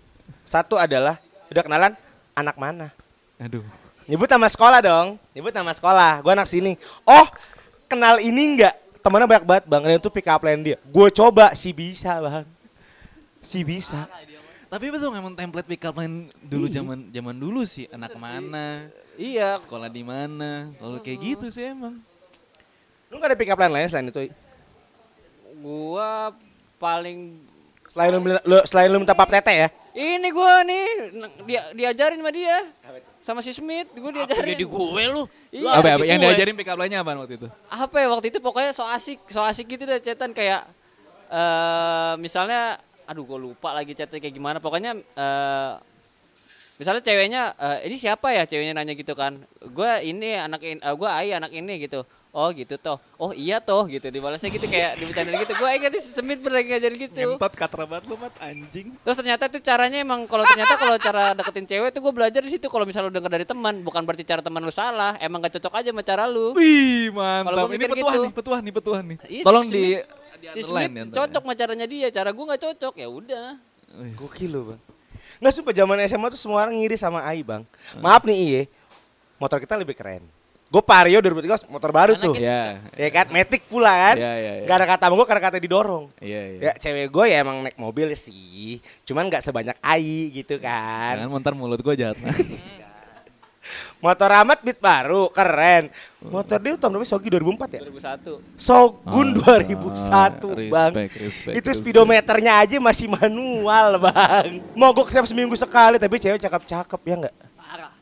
Satu 0.46 0.78
adalah, 0.78 1.18
udah 1.50 1.62
kenalan, 1.66 1.92
anak 2.38 2.54
mana? 2.54 2.94
Aduh. 3.42 3.66
Nyebut 4.06 4.30
nama 4.30 4.46
sekolah 4.46 4.78
dong. 4.78 5.18
Nyebut 5.34 5.50
nama 5.50 5.74
sekolah. 5.74 6.22
Gue 6.22 6.30
anak 6.30 6.46
sini. 6.46 6.78
Oh, 7.02 7.26
kenal 7.90 8.22
ini 8.22 8.54
enggak? 8.54 8.74
Temennya 9.02 9.26
banyak 9.26 9.46
banget 9.46 9.64
bang. 9.66 9.82
Dan 9.82 9.98
itu 9.98 10.10
pick 10.14 10.30
up 10.30 10.46
line 10.46 10.62
dia. 10.62 10.78
Gue 10.86 11.10
coba, 11.10 11.50
si 11.58 11.74
bisa 11.74 12.22
bang. 12.22 12.46
Si 13.42 13.66
bisa. 13.66 14.06
Tapi 14.66 14.90
betul 14.90 15.10
emang 15.10 15.32
template 15.32 15.64
pick 15.64 15.82
up 15.82 15.94
line 15.94 16.26
dulu 16.40 16.66
zaman 16.66 17.06
zaman 17.08 17.34
dulu 17.34 17.62
sih 17.62 17.86
anak 17.88 18.14
mana, 18.14 18.90
Iya, 19.14 19.56
sekolah 19.56 19.86
di 19.86 20.02
mana. 20.02 20.74
Kalau 20.74 20.98
kayak 20.98 21.18
gitu 21.18 21.46
sih 21.48 21.70
emang. 21.70 22.02
Lu 23.06 23.16
gak 23.16 23.30
ada 23.30 23.38
pick 23.38 23.46
up 23.46 23.56
line 23.56 23.72
lain 23.72 23.86
selain 23.86 24.06
itu? 24.06 24.26
gua 25.56 26.34
paling 26.76 27.40
Selain 27.86 28.10
lu, 28.10 28.20
lu- 28.20 28.66
selain 28.66 28.90
lu 28.90 28.98
minta 28.98 29.14
pap 29.14 29.30
tete 29.30 29.54
ya? 29.56 29.68
ini 29.94 30.28
gua 30.28 30.60
nih 30.60 30.84
dia 31.46 31.62
diajarin 31.72 32.18
sama 32.18 32.28
dia. 32.28 32.58
Sama 33.18 33.40
si 33.40 33.50
Smith, 33.50 33.88
gua 33.92 34.10
Apa 34.12 34.16
diajarin. 34.28 34.52
jadi 34.52 34.64
gue 34.66 35.04
lu? 35.08 35.22
Iya, 35.48 35.70
apa, 35.72 35.88
apa 35.94 36.04
yang 36.04 36.20
gue. 36.20 36.26
diajarin 36.28 36.54
pick 36.54 36.68
up 36.68 36.76
line-nya 36.76 37.00
apa 37.00 37.16
waktu 37.16 37.38
itu? 37.38 37.48
apa 37.66 37.96
ya 37.96 38.06
waktu 38.06 38.26
itu 38.28 38.38
pokoknya 38.38 38.70
so 38.70 38.84
asik 38.84 39.22
so 39.26 39.40
asik 39.40 39.66
gitu 39.66 39.82
deh 39.82 39.96
chatan 39.96 40.30
kayak 40.30 40.68
eh 41.26 42.12
misalnya 42.18 42.76
aduh 43.06 43.24
gue 43.24 43.38
lupa 43.38 43.72
lagi 43.72 43.94
chatnya 43.94 44.18
kayak 44.18 44.34
gimana. 44.34 44.58
Pokoknya 44.58 44.98
eh 44.98 45.72
misalnya 46.76 47.00
ceweknya 47.00 47.42
eh, 47.56 47.78
ini 47.88 47.96
siapa 47.96 48.34
ya? 48.36 48.44
Ceweknya 48.44 48.76
nanya 48.76 48.92
gitu 48.92 49.16
kan. 49.16 49.40
Gue 49.72 49.90
ini 50.04 50.36
anak 50.36 50.60
ini 50.60 50.78
gue 50.82 51.08
ai 51.08 51.32
anak 51.32 51.54
ini 51.54 51.80
gitu. 51.80 52.04
Oh 52.36 52.52
gitu 52.52 52.76
toh. 52.76 53.00
Oh 53.16 53.32
iya 53.32 53.64
toh 53.64 53.88
gitu. 53.88 54.12
Dibalasnya 54.12 54.52
gitu 54.52 54.68
kayak 54.68 55.00
dibicarain 55.00 55.40
gitu. 55.40 55.56
Gue 55.56 55.72
ingat 55.72 55.96
semit 56.04 56.44
pernah 56.44 56.60
ngajarin 56.60 56.98
gitu. 57.00 57.16
Ngentot 57.32 57.54
katra 57.56 57.88
banget 57.88 58.12
lu 58.12 58.20
mat. 58.20 58.28
Anjing. 58.44 58.92
terus 59.00 59.16
ternyata 59.16 59.48
tuh 59.48 59.64
caranya 59.64 60.04
emang 60.04 60.28
kalau 60.28 60.44
ternyata 60.44 60.76
kalau 60.76 61.00
cara 61.00 61.32
deketin 61.32 61.64
cewek 61.64 61.96
tuh 61.96 62.04
gue 62.04 62.12
belajar 62.12 62.44
di 62.44 62.52
situ. 62.52 62.68
Kalau 62.68 62.84
misalnya 62.84 63.08
lu 63.08 63.16
denger 63.16 63.32
dari 63.40 63.46
teman 63.48 63.80
bukan 63.80 64.04
berarti 64.04 64.28
cara 64.28 64.44
teman 64.44 64.60
lu 64.60 64.68
salah. 64.68 65.16
Emang 65.16 65.40
gak 65.40 65.56
cocok 65.56 65.80
aja 65.80 65.88
sama 65.96 66.04
cara 66.04 66.28
lu. 66.28 66.52
Wih, 66.52 67.08
Kalau 67.08 67.40
mantap. 67.48 67.72
Ini 67.72 67.84
petuah 67.88 68.12
gitu. 68.12 68.20
nih, 68.20 68.32
petuah 68.36 68.58
nih, 68.60 68.72
petuah 68.76 69.00
nih. 69.00 69.16
Iya, 69.32 69.42
Tolong 69.48 69.66
di 69.72 69.84
si 70.54 70.60
Smith 70.62 70.92
ya. 70.92 71.04
cocok 71.10 71.42
sama 71.42 71.54
caranya 71.56 71.86
dia, 71.88 72.08
cara 72.12 72.30
gue 72.30 72.44
nggak 72.44 72.62
cocok 72.62 72.94
ya 73.00 73.08
udah. 73.08 73.48
Gokil 74.14 74.50
lu 74.52 74.60
bang. 74.74 74.80
Nggak 75.40 75.52
sumpah 75.52 75.74
zaman 75.74 75.96
SMA 76.06 76.26
tuh 76.32 76.40
semua 76.40 76.58
orang 76.62 76.76
ngiri 76.76 76.96
sama 77.00 77.24
Ai 77.24 77.42
bang. 77.42 77.62
Maaf 77.98 78.22
nih 78.28 78.36
iye, 78.36 78.62
motor 79.40 79.58
kita 79.58 79.74
lebih 79.74 79.96
keren. 79.96 80.24
Gue 80.66 80.82
Vario 80.82 81.22
2003 81.22 81.70
motor 81.70 81.90
baru 81.94 82.12
Karena 82.18 82.26
tuh. 82.26 82.34
Ya, 82.34 82.82
Ya 82.98 83.08
kan, 83.14 83.30
Matic 83.30 83.70
pula 83.70 83.94
kan. 83.94 84.16
Iya, 84.18 84.32
iya, 84.34 84.52
iya. 84.60 84.66
Gak 84.66 84.76
ada 84.82 84.86
kata 84.90 85.02
sama 85.06 85.14
gue 85.14 85.26
karena 85.30 85.42
kata 85.46 85.56
didorong. 85.62 86.04
iya, 86.18 86.42
iya. 86.42 86.60
Ya 86.60 86.72
cewek 86.74 87.06
gue 87.14 87.24
ya 87.30 87.36
emang 87.46 87.62
naik 87.62 87.78
mobil 87.78 88.10
sih. 88.18 88.82
Cuman 89.06 89.30
gak 89.30 89.46
sebanyak 89.46 89.78
Ai 89.78 90.34
gitu 90.34 90.58
kan. 90.58 91.22
Jangan 91.22 91.30
montar 91.30 91.54
mulut 91.54 91.78
gue 91.78 91.94
jahat. 91.94 92.18
Motor 93.96 94.30
amat 94.44 94.60
beat 94.60 94.76
baru, 94.76 95.32
keren. 95.32 95.88
Motor 96.20 96.58
dia 96.60 96.76
tahun 96.76 96.92
berapa? 96.94 97.08
Sogi 97.08 97.32
2004 97.32 97.80
ya? 97.80 97.80
2001. 97.82 98.44
Sogun 98.54 99.28
Ah, 99.32 99.56
2001 99.56 100.46
bang. 100.52 100.90
respect, 100.92 101.12
respect, 101.16 101.54
Itu 101.54 101.68
respect. 101.72 101.76
speedometernya 101.80 102.52
aja 102.60 102.76
masih 102.76 103.08
manual 103.08 103.96
bang. 103.98 104.60
Mogok 104.74 105.08
setiap 105.08 105.24
seminggu 105.24 105.56
sekali 105.56 105.96
tapi 105.96 106.20
cewek 106.20 106.36
cakep-cakep 106.38 107.00
ya 107.02 107.14
nggak? 107.24 107.34
Parah. 107.56 107.92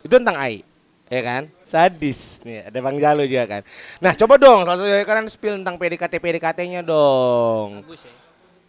Itu 0.00 0.14
tentang 0.14 0.34
Ai. 0.34 0.66
Ya 1.06 1.20
kan? 1.20 1.42
Sadis. 1.62 2.38
Nih 2.42 2.62
ada 2.64 2.78
Bang 2.80 2.94
Jalo 2.94 3.22
juga 3.22 3.44
kan. 3.48 3.62
Nah 3.98 4.14
coba 4.14 4.34
dong 4.34 4.62
salah 4.62 4.78
satu 4.78 4.86
dari 4.86 5.02
kalian 5.02 5.26
spill 5.26 5.58
tentang 5.58 5.74
PDKT 5.74 6.14
PDKT-nya 6.16 6.80
dong. 6.82 7.82
Bagus 7.82 8.06
ya. 8.06 8.14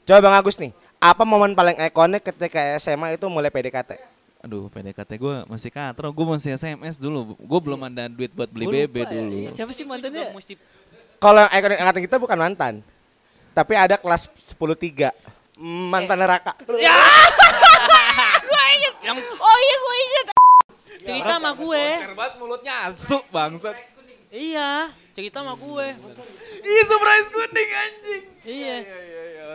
Coba 0.03 0.20
Bang 0.25 0.36
Agus 0.38 0.58
nih. 0.58 0.74
Apa 0.98 1.22
momen 1.22 1.53
paling 1.53 1.77
ikonik 1.80 2.22
ketika 2.24 2.77
SMA 2.77 3.13
itu 3.13 3.25
mulai 3.25 3.50
PDKT? 3.50 4.11
Aduh, 4.41 4.74
PDKT 4.74 5.21
gue 5.21 5.36
masih 5.45 5.69
katro. 5.69 6.10
Gue 6.10 6.25
masih 6.25 6.57
SMS 6.57 6.98
dulu. 6.98 7.38
Gue 7.38 7.60
belum 7.62 7.77
ada 7.86 8.10
duit 8.10 8.33
buat 8.33 8.50
beli 8.50 8.65
Gua 8.65 8.74
BB 8.74 8.86
lupa 8.89 8.98
ya, 8.98 9.13
dulu. 9.13 9.38
iya. 9.38 9.50
Siapa 9.53 9.71
sih 9.71 9.86
mantannya? 9.86 10.33
mesti 10.33 10.57
Kalau 11.21 11.45
yang 11.45 11.53
ikonik 11.53 11.77
angkatan 11.77 12.01
kita 12.10 12.15
bukan 12.17 12.38
mantan. 12.41 12.74
Tapi 13.53 13.74
ada 13.77 14.01
kelas 14.01 14.33
10 14.33 14.57
3 14.57 15.13
mantan 15.62 16.17
neraka. 16.17 16.57
yang 19.05 19.17
Oh 19.17 19.57
iya 19.62 19.75
gue 19.77 19.95
inget. 20.01 20.25
Cerita 21.01 21.33
sama 21.38 21.51
gue. 21.53 21.86
banget 22.17 22.33
mulutnya 22.41 22.74
asu 22.89 23.17
bangsat. 23.29 23.77
Iya, 24.31 24.88
cerita 25.12 25.43
sama 25.43 25.60
gue. 25.60 25.88
Ih, 26.63 26.83
surprise 26.88 27.27
kuning 27.36 27.71
anjing. 27.75 28.24
Iya. 28.48 28.75
Iya, 28.79 29.00
iya, 29.05 29.24
iya. 29.27 29.45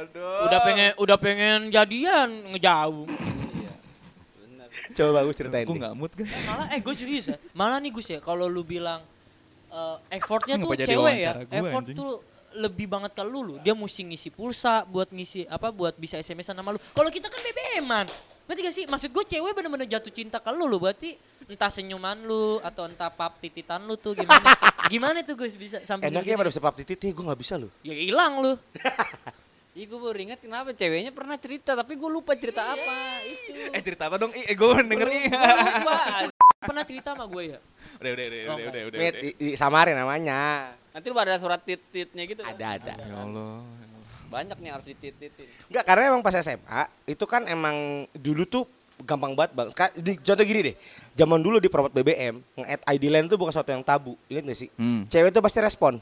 Udah 0.44 0.60
pengen 0.62 0.90
udah 1.00 1.16
pengen 1.16 1.58
jadian 1.72 2.28
ngejauh. 2.52 3.08
Coba 4.96 5.10
bagus 5.20 5.34
ceritain. 5.36 5.66
Gue 5.68 5.76
nggak 5.76 5.94
mood 5.94 6.12
kan. 6.16 6.24
Malah 6.24 6.66
eh 6.72 6.80
gue 6.80 6.94
serius 6.96 7.24
ya. 7.28 7.36
Malah 7.52 7.78
nih 7.84 7.92
Gus 7.92 8.08
ya 8.08 8.18
kalau 8.24 8.48
lu 8.48 8.64
bilang 8.64 9.04
eh, 9.68 9.96
effortnya 10.16 10.56
tuh 10.56 10.72
cewek 10.72 11.16
ya. 11.20 11.32
gua, 11.44 11.52
Effort 11.52 11.84
anjing? 11.84 11.96
tuh 12.00 12.12
lebih 12.56 12.88
banget 12.88 13.12
ke 13.12 13.20
lu 13.20 13.44
lu. 13.44 13.54
Dia 13.60 13.76
mesti 13.76 14.08
ngisi 14.08 14.32
pulsa 14.32 14.88
buat 14.88 15.12
ngisi 15.12 15.44
apa 15.44 15.68
buat 15.68 15.92
bisa 16.00 16.16
SMS-an 16.16 16.56
sama 16.56 16.72
lu. 16.72 16.80
Kalau 16.80 17.12
kita 17.12 17.28
kan 17.28 17.36
BBM-an. 17.44 18.08
Berarti 18.46 18.60
gak 18.62 18.74
sih? 18.78 18.84
Maksud 18.86 19.10
gue 19.10 19.24
cewek 19.26 19.52
bener-bener 19.58 19.90
jatuh 19.90 20.12
cinta 20.14 20.38
ke 20.38 20.50
lu 20.54 20.70
lu. 20.70 20.78
Berarti 20.78 21.18
entah 21.50 21.68
senyuman 21.68 22.14
lu 22.24 22.62
atau 22.62 22.86
entah 22.86 23.10
pap 23.10 23.42
tititan 23.42 23.82
lu 23.84 23.98
tuh 23.98 24.14
gimana. 24.14 24.48
gimana 24.92 25.18
tuh 25.26 25.34
Gus 25.34 25.58
bisa 25.58 25.82
sampai 25.82 26.08
Enaknya 26.08 26.38
pada 26.38 26.48
bisa 26.48 26.62
pap 26.62 26.78
titit, 26.78 27.02
gue 27.02 27.24
gak 27.26 27.40
bisa 27.42 27.58
loh. 27.58 27.68
Ya 27.82 27.92
hilang 27.92 28.40
lu. 28.40 28.52
Ih 29.76 29.84
gue 29.84 30.00
baru 30.00 30.16
inget 30.16 30.40
kenapa 30.40 30.72
ceweknya 30.72 31.12
pernah 31.12 31.36
cerita 31.36 31.76
tapi 31.76 32.00
gue 32.00 32.08
lupa 32.08 32.32
cerita 32.32 32.64
apa 32.64 32.96
itu. 33.28 33.52
Eh 33.76 33.82
cerita 33.84 34.08
apa 34.08 34.16
dong? 34.16 34.32
Eh 34.32 34.56
gue 34.56 34.68
denger 34.72 35.04
nih. 35.04 35.24
Lupa. 35.28 36.00
Pernah 36.66 36.84
cerita 36.88 37.12
sama 37.12 37.28
gue 37.28 37.44
ya? 37.52 37.58
Udah 38.00 38.10
udah 38.16 38.24
udah 38.24 38.40
udah 38.56 38.82
udah 38.88 38.98
udah. 39.04 39.20
I- 39.36 39.52
samarin 39.52 39.92
namanya. 40.00 40.72
Nanti 40.96 41.06
lu 41.12 41.20
ada 41.20 41.36
surat 41.36 41.60
tit-titnya 41.60 42.24
gitu 42.24 42.40
kan. 42.40 42.56
Ada 42.56 42.66
ada. 42.80 42.94
Ya 42.96 43.16
Allah. 43.20 43.60
Banyak 44.32 44.56
nih 44.64 44.70
harus 44.72 44.88
ditit-titin. 44.88 45.44
Enggak, 45.68 45.84
karena 45.84 46.02
emang 46.08 46.24
pas 46.24 46.32
SMA 46.40 46.80
itu 47.04 47.24
kan 47.28 47.44
emang 47.44 48.08
dulu 48.16 48.48
tuh 48.48 48.64
gampang 49.04 49.36
banget 49.36 49.52
bang. 49.52 49.68
Di, 50.00 50.16
contoh 50.24 50.44
gini 50.48 50.72
deh, 50.72 50.76
zaman 51.12 51.36
dulu 51.44 51.60
di 51.60 51.68
promote 51.68 51.92
BBM 51.92 52.40
nge-add 52.56 52.82
ID 52.96 53.04
line 53.12 53.28
tuh 53.28 53.36
bukan 53.36 53.52
sesuatu 53.52 53.76
yang 53.76 53.84
tabu, 53.84 54.16
ingat 54.32 54.48
gak 54.48 54.56
sih? 54.56 54.72
Hmm. 54.80 55.04
Cewek 55.04 55.36
tuh 55.36 55.44
pasti 55.44 55.60
respon, 55.60 56.00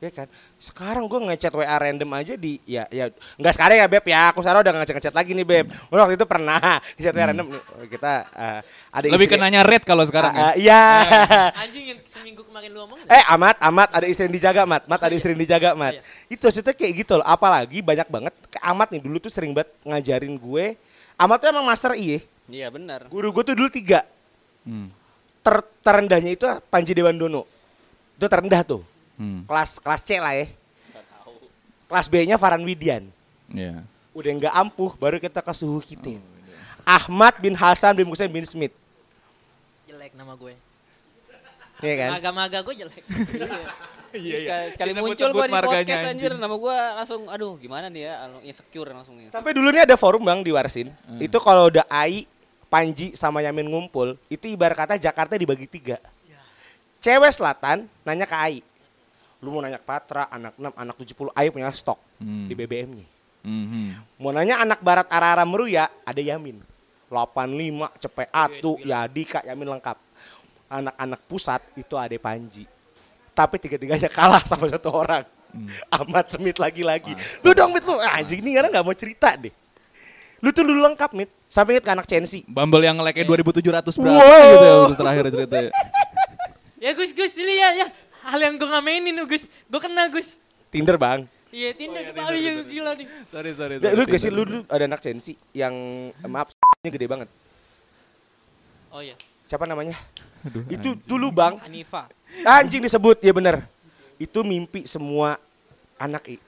ya 0.00 0.10
kan? 0.10 0.26
Sekarang 0.56 1.04
gue 1.04 1.20
ngechat 1.22 1.52
WA 1.52 1.70
random 1.70 2.08
aja 2.10 2.34
di, 2.34 2.56
ya 2.64 2.88
ya 2.88 3.08
nggak 3.36 3.52
sekarang 3.52 3.76
ya 3.76 3.86
beb 3.86 4.02
ya, 4.02 4.28
aku 4.28 4.40
sekarang 4.40 4.60
udah 4.60 4.72
nggak 4.72 4.82
ngechat 4.82 4.96
ngechat 4.98 5.14
lagi 5.14 5.30
nih 5.30 5.44
beb. 5.44 5.66
Waktu 5.86 6.16
itu 6.16 6.24
pernah 6.24 6.56
ngechat 6.96 7.12
WA 7.12 7.26
random, 7.26 7.46
nih, 7.46 7.60
oh, 7.60 7.86
kita 7.86 8.12
eh, 8.26 8.60
ada 8.90 9.04
Lebih 9.06 9.16
istri- 9.22 9.36
kenanya 9.36 9.60
red 9.60 9.82
kalau 9.82 10.02
sekarang 10.02 10.32
Ah, 10.32 10.40
ah, 10.42 10.52
ya. 10.52 10.58
Iya. 10.58 10.82
Anjing 11.62 11.84
yang 11.86 12.00
seminggu 12.02 12.42
kemarin 12.42 12.68
lu 12.68 12.80
omong 12.82 12.98
Eh 13.04 13.24
amat 13.30 13.56
amat 13.62 13.88
ada 13.92 14.06
istri 14.06 14.24
yang 14.24 14.34
dijaga 14.34 14.64
mat 14.64 14.82
mat 14.84 14.98
ada 14.98 15.12
istri 15.12 15.30
yang 15.30 15.40
dijaga 15.40 15.76
mat 15.78 15.94
Iya. 15.94 16.02
itu 16.28 16.42
maksudnya 16.42 16.72
kayak 16.72 16.92
gitu 16.98 17.12
loh 17.14 17.24
apalagi 17.24 17.78
banyak 17.80 18.08
banget 18.08 18.34
kayak 18.48 18.64
amat 18.68 18.88
nih 18.90 19.00
dulu 19.00 19.16
tuh 19.18 19.28
sering 19.28 19.52
banget 19.52 19.70
ngajarin 19.82 20.34
gue 20.34 20.64
amat 21.18 21.36
tuh 21.36 21.48
emang 21.48 21.62
master 21.62 21.92
iye 21.92 22.24
Iya 22.46 22.66
benar. 22.68 23.06
guru 23.06 23.30
gue 23.30 23.44
tuh 23.44 23.54
dulu 23.54 23.68
tiga 23.68 24.02
Hmm. 24.60 24.92
ter 25.40 25.56
terendahnya 25.80 26.30
itu 26.30 26.44
Panji 26.66 26.92
Dewandono 26.92 27.48
itu 28.12 28.26
terendah 28.26 28.60
tuh 28.60 28.82
Hmm. 29.20 29.44
kelas 29.44 29.84
kelas 29.84 30.00
C 30.00 30.16
lah 30.16 30.32
ya 30.32 30.48
kelas 31.86 32.08
B 32.08 32.24
nya 32.24 32.40
Farhan 32.40 32.64
Widian 32.64 33.12
Iya. 33.52 33.84
udah 34.16 34.32
nggak 34.40 34.54
ampuh 34.56 34.96
baru 34.96 35.20
kita 35.20 35.44
ke 35.44 35.52
suhu 35.52 35.84
kita 35.84 36.16
Ahmad 36.88 37.36
bin 37.36 37.52
Hasan 37.52 37.92
bin 37.92 38.08
Hussein 38.08 38.32
bin 38.32 38.48
Smith 38.48 38.72
jelek 39.84 40.16
nama 40.16 40.32
gue. 40.32 40.54
Iya 41.80 41.94
kan 41.98 42.10
Maga-maga 42.16 42.58
gue 42.62 42.74
jelek. 42.78 43.04
Iya, 44.10 44.42
sekali, 44.42 44.66
sekali 44.74 44.90
Disebut-sebut 44.90 45.22
muncul 45.22 45.30
gua 45.30 45.46
di 45.46 45.54
podcast 45.54 46.02
anjir 46.02 46.34
anjing. 46.34 46.42
nama 46.42 46.56
gua 46.58 46.76
langsung 46.98 47.30
aduh 47.30 47.54
gimana 47.54 47.86
nih 47.86 48.10
ya 48.10 48.26
anu, 48.26 48.42
insecure 48.42 48.90
langsung 48.90 49.14
nih. 49.14 49.30
Sampai 49.30 49.54
dulu 49.54 49.70
nih 49.70 49.86
ada 49.86 49.94
forum 49.94 50.26
bang 50.26 50.42
di 50.42 50.50
Warsin. 50.50 50.90
Itu 51.22 51.38
kalau 51.38 51.70
udah 51.70 51.86
Ai, 51.86 52.26
Panji 52.66 53.14
sama 53.14 53.38
Yamin 53.38 53.70
ngumpul, 53.70 54.18
itu 54.26 54.50
ibarat 54.50 54.74
kata 54.74 54.98
Jakarta 54.98 55.38
dibagi 55.38 55.70
tiga. 55.70 56.02
Cewek 56.98 57.30
selatan 57.30 57.86
nanya 58.02 58.26
ke 58.26 58.34
Ai. 58.34 58.66
Lu 59.40 59.48
mau 59.50 59.60
nanya 59.60 59.80
ke 59.80 59.86
Patra, 59.88 60.28
anak 60.28 60.52
6, 60.54 60.72
anak 60.76 60.94
70, 60.96 61.32
Ai 61.32 61.48
punya 61.48 61.72
stok 61.72 61.96
Hmm. 62.20 62.44
di 62.44 62.52
BBM-nya. 62.52 63.06
Mhm. 63.40 64.20
Mau 64.20 64.30
nanya 64.30 64.60
anak 64.60 64.84
barat 64.84 65.08
arah-arah 65.08 65.48
Meruya, 65.48 65.88
ada 66.04 66.20
Yamin. 66.20 66.60
85, 67.08 67.88
Cepet 67.98 68.28
Atu, 68.30 68.76
Yadika, 68.80 69.40
Yamin 69.42 69.74
lengkap. 69.76 69.96
Anak-anak 70.68 71.20
pusat 71.26 71.58
itu 71.74 71.96
ada 71.96 72.14
Panji. 72.14 72.68
Tapi 73.32 73.56
tiga-tiganya 73.58 74.06
kalah 74.06 74.44
sama 74.44 74.68
satu 74.68 74.92
orang. 74.92 75.24
Ahmad 75.90 76.30
Smith 76.30 76.60
lagi-lagi. 76.60 77.10
Lu 77.42 77.50
dong 77.50 77.74
Mit, 77.74 77.82
lu 77.82 77.96
Ah, 77.98 78.22
anjing 78.22 78.38
ini 78.38 78.54
karena 78.54 78.70
nggak 78.70 78.84
mau 78.86 78.94
cerita 78.94 79.34
deh. 79.34 79.50
Lu 80.38 80.54
tuh 80.54 80.62
dulu 80.62 80.78
lengkap 80.84 81.10
Mit. 81.16 81.30
Sampai 81.50 81.74
inget 81.74 81.84
ke 81.84 81.90
anak 81.90 82.06
Chensi. 82.06 82.46
Bumble 82.46 82.86
yang 82.86 83.00
like 83.02 83.18
2700 83.18 83.98
berapa 83.98 84.14
Wow. 84.14 84.46
gitu 84.46 84.66
ya 84.68 84.74
terakhir 84.94 85.24
ceritanya. 85.26 85.70
ya 86.86 86.90
Gus, 86.94 87.10
Gus, 87.10 87.32
ini 87.34 87.54
ya, 87.58 87.68
ya. 87.74 87.86
Hal 88.20 88.38
yang 88.40 88.54
gue 88.60 88.68
ngamenin 88.68 89.14
lu 89.16 89.24
Gus. 89.24 89.48
Gue 89.68 89.80
kena 89.80 90.08
Gus. 90.12 90.36
Tinder 90.68 90.96
bang. 91.00 91.24
Iya, 91.50 91.74
Tinder. 91.74 92.14
Oh, 92.14 92.30
iya, 92.30 92.62
gila 92.62 92.92
nih. 92.94 93.06
Sorry 93.26 93.50
sorry. 93.56 93.74
Ya, 93.82 93.90
sorry. 93.90 93.98
lu 93.98 94.02
gak 94.06 94.20
sih 94.22 94.30
lu 94.30 94.42
dulu 94.46 94.60
ada 94.70 94.84
anak 94.86 95.00
Chensi 95.02 95.34
yang 95.50 95.74
eh, 96.14 96.30
maaf 96.30 96.54
nya 96.80 96.90
gede 96.94 97.06
banget. 97.10 97.28
Oh 98.90 99.02
iya, 99.02 99.14
Siapa 99.46 99.66
namanya? 99.66 99.98
Aduh, 100.46 100.62
Itu 100.70 100.94
anjing. 100.94 101.06
dulu 101.10 101.28
bang. 101.34 101.54
Hanifa. 101.62 102.06
Anjing 102.46 102.82
disebut, 102.86 103.18
ya 103.18 103.34
bener. 103.34 103.66
Itu 104.16 104.46
mimpi 104.46 104.86
semua 104.86 105.38
anak 105.98 106.22
i. 106.30 106.38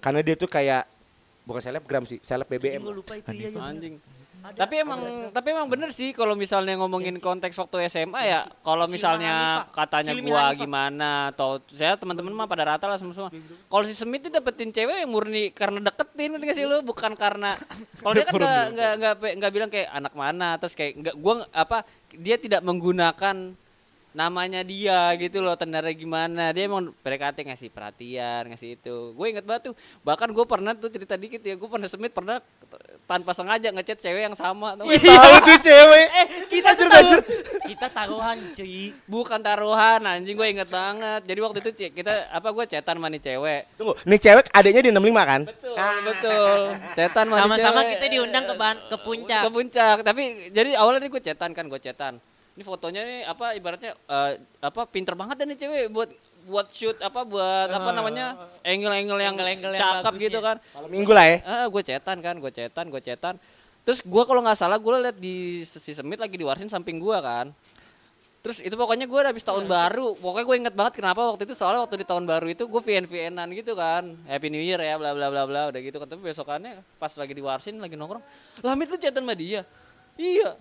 Karena 0.00 0.20
dia 0.24 0.34
tuh 0.36 0.48
kayak 0.48 0.88
bukan 1.44 1.60
selebgram 1.60 2.04
sih, 2.08 2.16
seleb 2.24 2.48
BBM. 2.48 2.80
Gue 2.80 2.96
lupa 2.96 3.12
itu 3.16 3.28
iya, 3.36 3.52
iya. 3.52 3.60
Anjing. 3.60 3.94
Tapi 4.40 4.74
emang 4.80 5.00
tapi 5.30 5.52
emang 5.52 5.68
bener 5.68 5.92
sih 5.92 6.16
kalau 6.16 6.32
misalnya 6.32 6.74
ngomongin 6.80 7.16
konteks 7.20 7.54
waktu 7.60 7.86
SMA 7.92 8.20
ya, 8.24 8.40
kalau 8.64 8.88
misalnya 8.88 9.64
Hanifa. 9.68 9.76
katanya 9.76 10.12
gua 10.20 10.40
Hanifa. 10.50 10.60
gimana 10.64 11.10
atau 11.32 11.60
saya 11.70 11.94
teman-teman 12.00 12.32
mah 12.32 12.48
pada 12.48 12.76
rata 12.76 12.88
lah 12.88 12.96
semua. 12.96 13.12
Semua. 13.12 13.30
Kalau 13.68 13.84
si 13.84 13.92
Smith 13.92 14.24
itu 14.24 14.32
dapetin 14.32 14.72
cewek 14.72 15.04
yang 15.04 15.10
murni 15.12 15.52
karena 15.52 15.84
deketin 15.84 16.32
ngerti 16.34 16.44
gak 16.48 16.56
sih 16.56 16.66
lu? 16.66 16.80
Bukan 16.80 17.12
karena 17.14 17.54
kalau 18.02 18.12
dia 18.16 18.24
kan 18.24 18.34
nggak 18.40 18.92
nggak 18.96 19.14
nggak 19.36 19.52
bilang 19.52 19.70
kayak 19.70 19.88
anak 19.92 20.12
mana 20.16 20.56
terus 20.56 20.72
kayak 20.72 20.96
nggak 20.96 21.16
gua 21.20 21.44
apa 21.52 21.84
dia 22.16 22.40
tidak 22.40 22.64
menggunakan 22.64 23.54
namanya 24.12 24.60
dia 24.60 25.14
gitu 25.14 25.38
loh 25.38 25.54
tendarnya 25.54 25.92
gimana 25.92 26.50
dia 26.50 26.64
emang 26.64 26.90
PDKT 26.96 27.46
ngasih 27.46 27.68
perhatian 27.68 28.42
ngasih 28.46 28.74
itu 28.74 28.96
gue 29.12 29.26
inget 29.28 29.42
banget 29.42 29.70
tuh 29.70 29.74
bahkan 30.00 30.26
gue 30.26 30.44
pernah 30.44 30.72
tuh 30.72 30.88
cerita 30.88 31.14
dikit 31.14 31.38
ya 31.38 31.54
gue 31.54 31.68
pernah 31.68 31.86
Smith 31.86 32.10
pernah 32.10 32.42
tanpa 33.04 33.30
sengaja 33.30 33.68
ngechat 33.68 33.98
cewek 33.98 34.22
yang 34.22 34.36
sama? 34.36 34.78
Tahu 34.78 34.86
tuh 35.42 35.58
cewek. 35.58 36.06
Eh, 36.12 36.26
kita 36.46 36.70
tuh 36.72 36.86
tahu. 36.86 37.10
Kita 37.66 37.86
taruhan, 37.88 38.38
cuy. 38.52 38.94
bukan 39.04 39.38
taruhan 39.40 39.98
anjing 40.00 40.34
gue 40.34 40.48
inget 40.48 40.66
banget 40.66 41.22
jadi 41.24 41.40
waktu 41.40 41.58
itu 41.60 41.70
ci- 41.72 41.90
kita 41.92 42.10
apa 42.28 42.48
gue 42.48 42.64
chatan 42.66 42.98
sama 42.98 43.06
nih 43.08 43.18
cewek 43.20 43.62
Tunggu, 43.74 43.94
nih 44.04 44.18
cewek 44.18 44.44
adanya 44.48 44.80
di 44.80 44.90
65 44.90 45.02
kan? 45.24 45.40
betul 45.44 45.74
betul 46.02 46.60
chatan 46.92 47.24
sama 47.24 47.34
nih 47.34 47.42
Sama-sama 47.42 47.80
cewek. 47.80 47.90
kita 47.92 48.06
diundang 48.08 48.44
ke 48.44 48.54
ban 48.54 48.76
ke 48.80 48.96
puncak. 48.96 49.42
ke 49.42 49.50
puncak 49.50 49.96
tapi 50.00 50.22
jadi 50.50 50.70
awalnya 50.76 51.00
nih 51.00 51.10
gue 51.10 51.22
chatan 51.24 51.50
kan 51.50 51.64
gue 51.64 51.80
chatan 51.80 52.14
ini 52.56 52.62
fotonya 52.66 53.00
nih 53.06 53.20
apa 53.24 53.46
ibaratnya 53.54 53.92
eh, 53.94 54.32
apa 54.60 54.80
pinter 54.90 55.14
banget 55.14 55.46
nih 55.46 55.58
cewek 55.58 55.84
buat 55.88 56.10
buat 56.50 56.66
shoot 56.72 56.96
apa 56.98 57.20
buat 57.22 57.68
apa 57.68 57.90
namanya 57.92 58.34
angle-angle 58.64 59.20
yang 59.20 59.34
Angle-angle 59.36 59.72
yang 59.76 59.82
cakep 60.02 60.14
gitu 60.18 60.38
ya. 60.40 60.44
kan. 60.44 60.56
Malam 60.74 60.90
minggu 60.90 61.12
lah 61.12 61.26
ya. 61.28 61.36
ah 61.44 61.66
gue 61.68 61.82
cetan 61.84 62.18
kan 62.24 62.34
gue 62.40 62.52
cetan 62.52 62.84
gue 62.88 63.02
cetan. 63.04 63.34
Terus 63.84 64.00
gue 64.04 64.22
kalau 64.24 64.40
nggak 64.44 64.58
salah 64.58 64.76
gue 64.76 64.92
liat 64.92 65.16
di 65.16 65.62
si 65.64 65.92
Semit 65.92 66.20
lagi 66.20 66.36
di 66.36 66.44
Warsin 66.44 66.68
samping 66.68 66.98
gue 66.98 67.18
kan. 67.20 67.52
Terus 68.40 68.64
itu 68.64 68.72
pokoknya 68.72 69.04
gue 69.04 69.20
habis 69.20 69.44
tahun 69.44 69.68
baru 69.68 70.16
pokoknya 70.16 70.46
gue 70.48 70.56
inget 70.64 70.74
banget 70.74 70.96
kenapa 70.96 71.28
waktu 71.28 71.44
itu 71.44 71.52
soalnya 71.52 71.84
waktu 71.84 72.00
di 72.00 72.06
tahun 72.08 72.24
baru 72.24 72.48
itu 72.48 72.64
gue 72.64 72.80
VN 72.80 73.04
VNan 73.04 73.48
gitu 73.52 73.76
kan. 73.76 74.16
Happy 74.24 74.48
New 74.48 74.64
Year 74.64 74.80
ya 74.80 74.96
bla 74.96 75.12
bla 75.12 75.28
bla 75.28 75.44
bla 75.44 75.62
udah 75.68 75.80
gitu. 75.80 76.00
Kan 76.00 76.08
tapi 76.08 76.24
besokannya 76.24 76.80
pas 76.96 77.12
lagi 77.20 77.36
di 77.36 77.44
Warsin 77.44 77.76
lagi 77.76 78.00
nongkrong 78.00 78.24
Lamit 78.64 78.88
lu 78.88 78.96
chatan 78.96 79.28
sama 79.28 79.36
dia? 79.36 79.62
Iya 80.16 80.56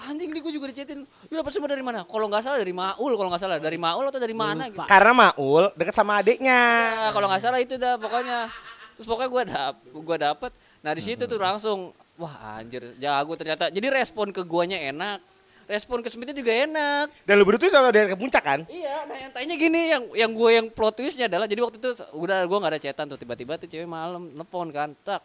anjing 0.00 0.30
nih 0.34 0.40
gue 0.42 0.52
juga 0.52 0.66
dicetin 0.72 1.04
lu 1.04 1.34
dapet 1.38 1.52
semua 1.54 1.70
dari 1.70 1.84
mana 1.84 2.02
kalau 2.02 2.26
nggak 2.26 2.42
salah 2.42 2.58
dari 2.58 2.74
Maul 2.74 3.12
kalau 3.14 3.28
nggak 3.30 3.42
salah 3.42 3.58
dari 3.62 3.78
Maul 3.78 4.04
atau 4.08 4.18
dari 4.18 4.34
mana 4.34 4.66
gitu 4.72 4.82
Karena 4.88 5.12
Maul 5.14 5.70
deket 5.78 5.94
sama 5.94 6.18
adiknya. 6.18 6.60
Nah, 7.08 7.10
kalau 7.14 7.26
nggak 7.30 7.42
salah 7.42 7.60
itu 7.62 7.78
dah 7.78 7.94
pokoknya. 8.00 8.50
Terus 8.98 9.06
pokoknya 9.08 9.30
gue 9.32 9.42
dap, 9.48 9.74
gua 10.04 10.18
dapet. 10.20 10.52
Nah 10.84 10.92
di 10.92 11.02
situ 11.02 11.24
tuh 11.24 11.40
langsung, 11.40 11.96
wah 12.20 12.60
anjir 12.60 12.92
jago 13.00 13.32
ternyata. 13.38 13.72
Jadi 13.72 13.86
respon 13.88 14.28
ke 14.34 14.44
guanya 14.44 14.76
enak, 14.76 15.24
respon 15.64 16.04
ke 16.04 16.12
Smithnya 16.12 16.36
juga 16.36 16.52
enak. 16.52 17.06
Dan 17.24 17.40
lu 17.40 17.48
berdua 17.48 17.62
tuh 17.66 17.72
sama 17.72 17.88
dia 17.88 18.04
ke 18.04 18.18
puncak 18.18 18.42
kan? 18.44 18.60
Iya, 18.68 19.08
nah 19.08 19.16
yang 19.16 19.32
tanya 19.32 19.54
gini, 19.56 19.82
yang 19.88 20.02
yang 20.12 20.30
gue 20.36 20.50
yang 20.52 20.66
plot 20.68 21.00
twistnya 21.00 21.24
adalah 21.24 21.48
jadi 21.48 21.64
waktu 21.64 21.80
itu 21.80 21.90
udah 22.12 22.44
gue 22.44 22.58
nggak 22.60 22.72
ada 22.76 22.80
chatan 22.82 23.06
tuh 23.08 23.18
tiba-tiba 23.18 23.56
tuh 23.56 23.68
cewek 23.70 23.88
malam 23.88 24.28
nelfon 24.28 24.68
kan, 24.68 24.92
tak, 25.00 25.24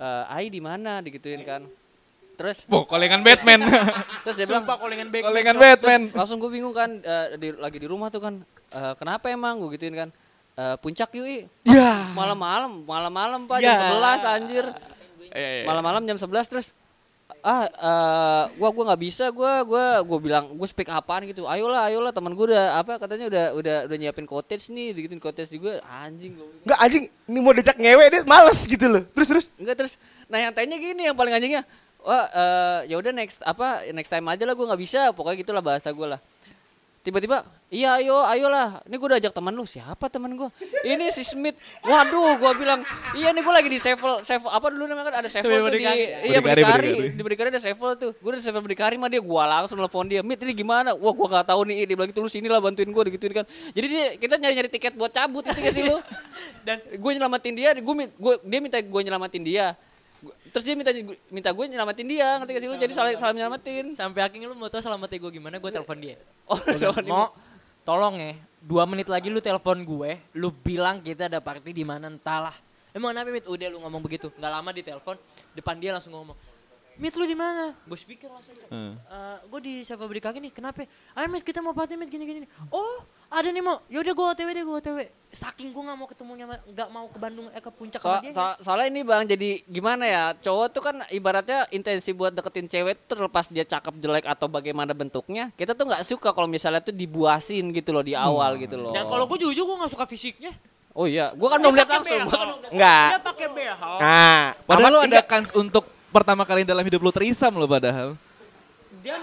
eh 0.00 0.24
Ai 0.32 0.48
di 0.48 0.64
mana 0.64 1.04
digituin 1.04 1.44
kan. 1.44 1.68
Terus 2.36 2.68
Wah, 2.68 2.84
kolengan 2.84 3.20
Batman. 3.20 3.64
terus 4.24 4.36
dia 4.36 4.44
bilang 4.44 4.68
kolengan 4.68 5.08
back. 5.08 5.22
kolengan 5.24 5.56
Batman. 5.56 6.02
langsung 6.12 6.36
gue 6.36 6.48
bingung 6.48 6.70
kan 6.70 7.00
eh, 7.00 7.34
di, 7.34 7.48
lagi 7.50 7.76
di 7.76 7.88
rumah 7.88 8.08
tuh 8.08 8.20
kan 8.20 8.34
eh, 8.70 8.92
kenapa 8.94 9.28
emang 9.28 9.56
gue 9.58 9.74
gituin 9.74 9.96
kan 9.96 10.10
Eh, 10.56 10.76
puncak 10.80 11.12
yuk. 11.12 11.52
Ya. 11.64 12.08
malam-malam 12.16 12.80
malam-malam 12.80 13.44
pak 13.44 13.60
Ya. 13.60 13.76
jam 13.76 14.00
11 14.00 14.24
anjir 14.24 14.64
Iya, 15.28 15.48
iya. 15.52 15.64
malam-malam 15.64 16.00
jam 16.02 16.16
11 16.16 16.32
terus 16.48 16.72
ah 17.42 17.68
eh, 17.68 18.42
gua 18.56 18.72
gua 18.72 18.84
nggak 18.88 19.02
bisa 19.02 19.28
gua 19.28 19.60
gua 19.60 19.84
gua 20.00 20.16
bilang 20.16 20.48
gua 20.50 20.64
speak 20.64 20.88
apaan 20.88 21.28
gitu 21.28 21.44
ayolah 21.44 21.84
ayolah 21.84 22.08
teman 22.08 22.32
gua 22.32 22.46
udah 22.48 22.64
apa 22.74 22.96
katanya 22.96 23.28
udah 23.28 23.44
udah 23.52 23.76
udah 23.84 23.96
nyiapin 24.00 24.24
cottage 24.24 24.72
nih 24.72 24.96
digituin 24.96 25.20
cottage 25.20 25.52
juga 25.52 25.76
anjing 25.84 26.32
gua. 26.32 26.48
Enggak 26.64 26.78
anjing, 26.80 27.04
ini 27.04 27.38
mau 27.38 27.52
diajak 27.52 27.76
ngewe 27.76 28.04
dia 28.08 28.22
males 28.24 28.60
gitu 28.64 28.86
loh. 28.86 29.04
Terus 29.12 29.28
terus. 29.28 29.46
enggak 29.54 29.76
terus 29.76 29.92
nah 30.24 30.40
yang 30.40 30.50
tanya 30.50 30.74
gini 30.74 31.04
yang 31.04 31.14
paling 31.14 31.36
anjingnya 31.36 31.68
wah 32.06 32.24
eh, 32.30 32.94
ya 32.94 32.96
udah 33.02 33.10
next 33.10 33.42
apa 33.42 33.90
next 33.90 34.14
time 34.14 34.30
aja 34.30 34.46
lah 34.46 34.54
gua 34.54 34.70
nggak 34.70 34.82
bisa. 34.86 35.10
Pokoknya 35.10 35.42
gitulah 35.42 35.62
bahasa 35.62 35.90
gua 35.90 36.16
lah. 36.16 36.20
Tiba-tiba 37.06 37.46
iya 37.70 38.02
ayo 38.02 38.18
ayolah. 38.26 38.82
Ini 38.82 38.98
gue 38.98 39.06
udah 39.06 39.18
ajak 39.22 39.30
teman 39.30 39.54
lu. 39.54 39.62
Siapa 39.62 40.10
teman 40.10 40.34
gua? 40.34 40.50
Ini 40.82 41.06
si 41.14 41.22
Smith. 41.22 41.54
Waduh 41.86 42.34
gua 42.34 42.50
bilang 42.58 42.82
iya 43.14 43.30
nih 43.30 43.46
gua 43.46 43.62
lagi 43.62 43.70
di 43.70 43.78
sevel 43.78 44.26
sevel 44.26 44.50
apa 44.50 44.74
dulu 44.74 44.90
namanya 44.90 45.14
kan? 45.14 45.22
Ada 45.22 45.38
sevel 45.38 45.54
tuh 45.54 45.70
di 45.70 45.86
berdikari. 45.86 46.02
iya 46.02 46.42
Berdikari, 46.42 46.42
berdikari 46.42 46.90
berdikari. 46.90 47.14
di 47.14 47.22
berdikari 47.22 47.48
ada 47.54 47.62
sevel 47.62 47.90
tuh. 47.94 48.10
Gue 48.18 48.30
udah 48.34 48.42
sevel 48.42 48.58
berdikari 48.58 48.98
mah 48.98 49.06
dia 49.06 49.22
gua 49.22 49.46
langsung 49.46 49.78
telepon 49.78 50.10
dia 50.10 50.26
Mit 50.26 50.42
ini 50.42 50.50
gimana? 50.50 50.98
Wah 50.98 51.14
gua 51.14 51.26
gak 51.30 51.46
tahu 51.46 51.62
nih. 51.70 51.86
Dia 51.86 51.94
bilang 51.94 52.10
gitu 52.10 52.26
lu 52.26 52.30
sini 52.30 52.50
lah 52.50 52.58
bantuin 52.58 52.90
gua 52.90 53.06
digituin 53.06 53.34
kan. 53.38 53.46
Jadi 53.70 53.86
dia 53.86 54.04
kita 54.18 54.34
nyari 54.42 54.54
nyari 54.58 54.70
tiket 54.74 54.98
buat 54.98 55.14
cabut 55.14 55.46
gitu 55.46 55.62
gak 55.62 55.74
sih 55.78 55.86
lu? 55.86 56.02
Dan 56.66 56.82
gue 56.82 57.10
nyelamatin 57.14 57.54
dia 57.54 57.70
gue 57.78 57.94
gua, 58.18 58.34
dia 58.42 58.58
minta 58.58 58.82
gue 58.82 59.00
nyelamatin 59.06 59.46
dia 59.46 59.78
terus 60.50 60.64
dia 60.64 60.74
minta 60.78 60.92
minta 61.28 61.50
gue 61.50 61.64
nyelamatin 61.68 62.06
dia 62.06 62.38
ngerti 62.40 62.50
gak 62.52 62.62
sih 62.62 62.68
lu 62.70 62.76
jadi 62.78 62.92
salah 62.94 63.10
salah 63.18 63.34
nyelamatin 63.34 63.92
Sampai 63.96 64.20
akhirnya 64.22 64.46
lu 64.50 64.56
mau 64.56 64.68
tau 64.68 64.80
selamatnya 64.84 65.18
gue 65.18 65.32
gimana, 65.40 65.56
gue 65.56 65.70
telepon 65.72 65.98
dia. 65.98 66.16
oh 66.50 66.60
telepon 66.60 67.04
dia. 67.04 67.12
mau 67.12 67.32
tolong 67.86 68.16
ya, 68.18 68.32
dua 68.60 68.82
menit 68.84 69.08
lagi 69.08 69.30
lu 69.32 69.38
telepon 69.40 69.82
gue, 69.86 70.10
lu 70.34 70.50
bilang 70.50 71.00
kita 71.00 71.30
ada 71.30 71.38
party 71.40 71.72
di 71.72 71.84
mana 71.86 72.10
entahlah. 72.10 72.54
Emang 72.96 73.12
kenapa 73.12 73.28
Mit? 73.28 73.44
Udah 73.44 73.68
lu 73.68 73.78
ngomong 73.84 74.00
begitu. 74.00 74.32
Gak 74.40 74.50
lama 74.50 74.70
di 74.72 74.80
telepon, 74.80 75.20
depan 75.52 75.76
dia 75.76 75.92
langsung 75.92 76.16
ngomong. 76.16 76.36
Mit 76.96 77.12
lu 77.12 77.28
di 77.28 77.36
mana? 77.36 77.76
Gue 77.84 77.98
speaker 78.00 78.32
langsung. 78.32 78.56
Hmm. 78.72 78.96
Eh, 78.96 79.38
gue 79.44 79.60
di 79.60 79.74
siapa 79.84 80.08
beri 80.08 80.20
kaki 80.24 80.40
nih, 80.40 80.52
kenapa? 80.52 80.88
Ayo 81.12 81.28
Mit 81.28 81.44
kita 81.44 81.60
mau 81.60 81.76
party 81.76 81.94
Mit 82.00 82.08
gini 82.08 82.24
gini. 82.24 82.48
Oh 82.72 83.04
ada 83.28 83.48
nih 83.48 83.58
mau, 83.58 83.82
yaudah 83.86 84.12
gue 84.12 84.26
otw 84.28 84.48
deh 84.48 84.62
gue 84.62 84.76
otw. 84.76 84.98
Saking 85.26 85.68
gue 85.68 85.82
nggak 85.82 85.98
mau 85.98 86.06
ketemunya, 86.06 86.44
sama- 86.46 86.64
nggak 86.64 86.88
mau 86.88 87.06
ke 87.06 87.18
Bandung, 87.18 87.46
eh 87.50 87.58
ke 87.58 87.68
puncak 87.68 87.98
So- 87.98 88.08
sama 88.08 88.22
dia. 88.22 88.32
so- 88.32 88.58
soalnya 88.58 88.88
ini 88.88 89.00
bang 89.02 89.22
jadi 89.26 89.48
gimana 89.64 90.04
ya 90.04 90.22
cowok 90.34 90.66
tuh 90.70 90.82
kan 90.82 90.96
ibaratnya 91.10 91.68
intensi 91.68 92.10
buat 92.10 92.30
deketin 92.30 92.64
cewek 92.66 93.04
terlepas 93.04 93.44
dia 93.46 93.60
cakep 93.62 93.94
jelek 93.96 94.24
atau 94.24 94.46
bagaimana 94.46 94.90
bentuknya 94.90 95.52
kita 95.52 95.72
tuh 95.72 95.84
nggak 95.84 96.02
suka 96.02 96.30
kalau 96.30 96.46
misalnya 96.46 96.80
tuh 96.80 96.90
dibuasin 96.90 97.68
gitu 97.70 97.90
loh 97.90 98.00
di 98.00 98.14
awal 98.14 98.56
gitu 98.56 98.78
loh 98.78 98.90
Dan 98.90 99.04
kalau 99.04 99.26
gue 99.26 99.36
jujur 99.42 99.66
gue 99.66 99.76
nggak 99.76 99.92
suka 99.92 100.06
fisiknya. 100.06 100.54
oh 100.90 101.04
iya 101.04 101.28
gua 101.30 101.52
kan 101.52 101.60
belum 101.60 101.74
lihat 101.74 101.90
langsung 101.90 102.22
Enggak. 102.70 103.06
Dia 103.12 103.20
pakai 103.20 103.46
behel. 103.50 103.94
Nah, 103.98 104.44
Padahal 104.64 104.90
lu 104.90 105.00
ada 105.04 105.20
kans 105.20 105.52
untuk 105.52 105.84
pertama 106.08 106.42
kali 106.42 106.64
dalam 106.64 106.80
hidup 106.80 106.98
lu 106.98 107.12
terisam 107.12 107.52
lo 107.52 107.68
padahal. 107.68 108.16
Dia 109.04 109.20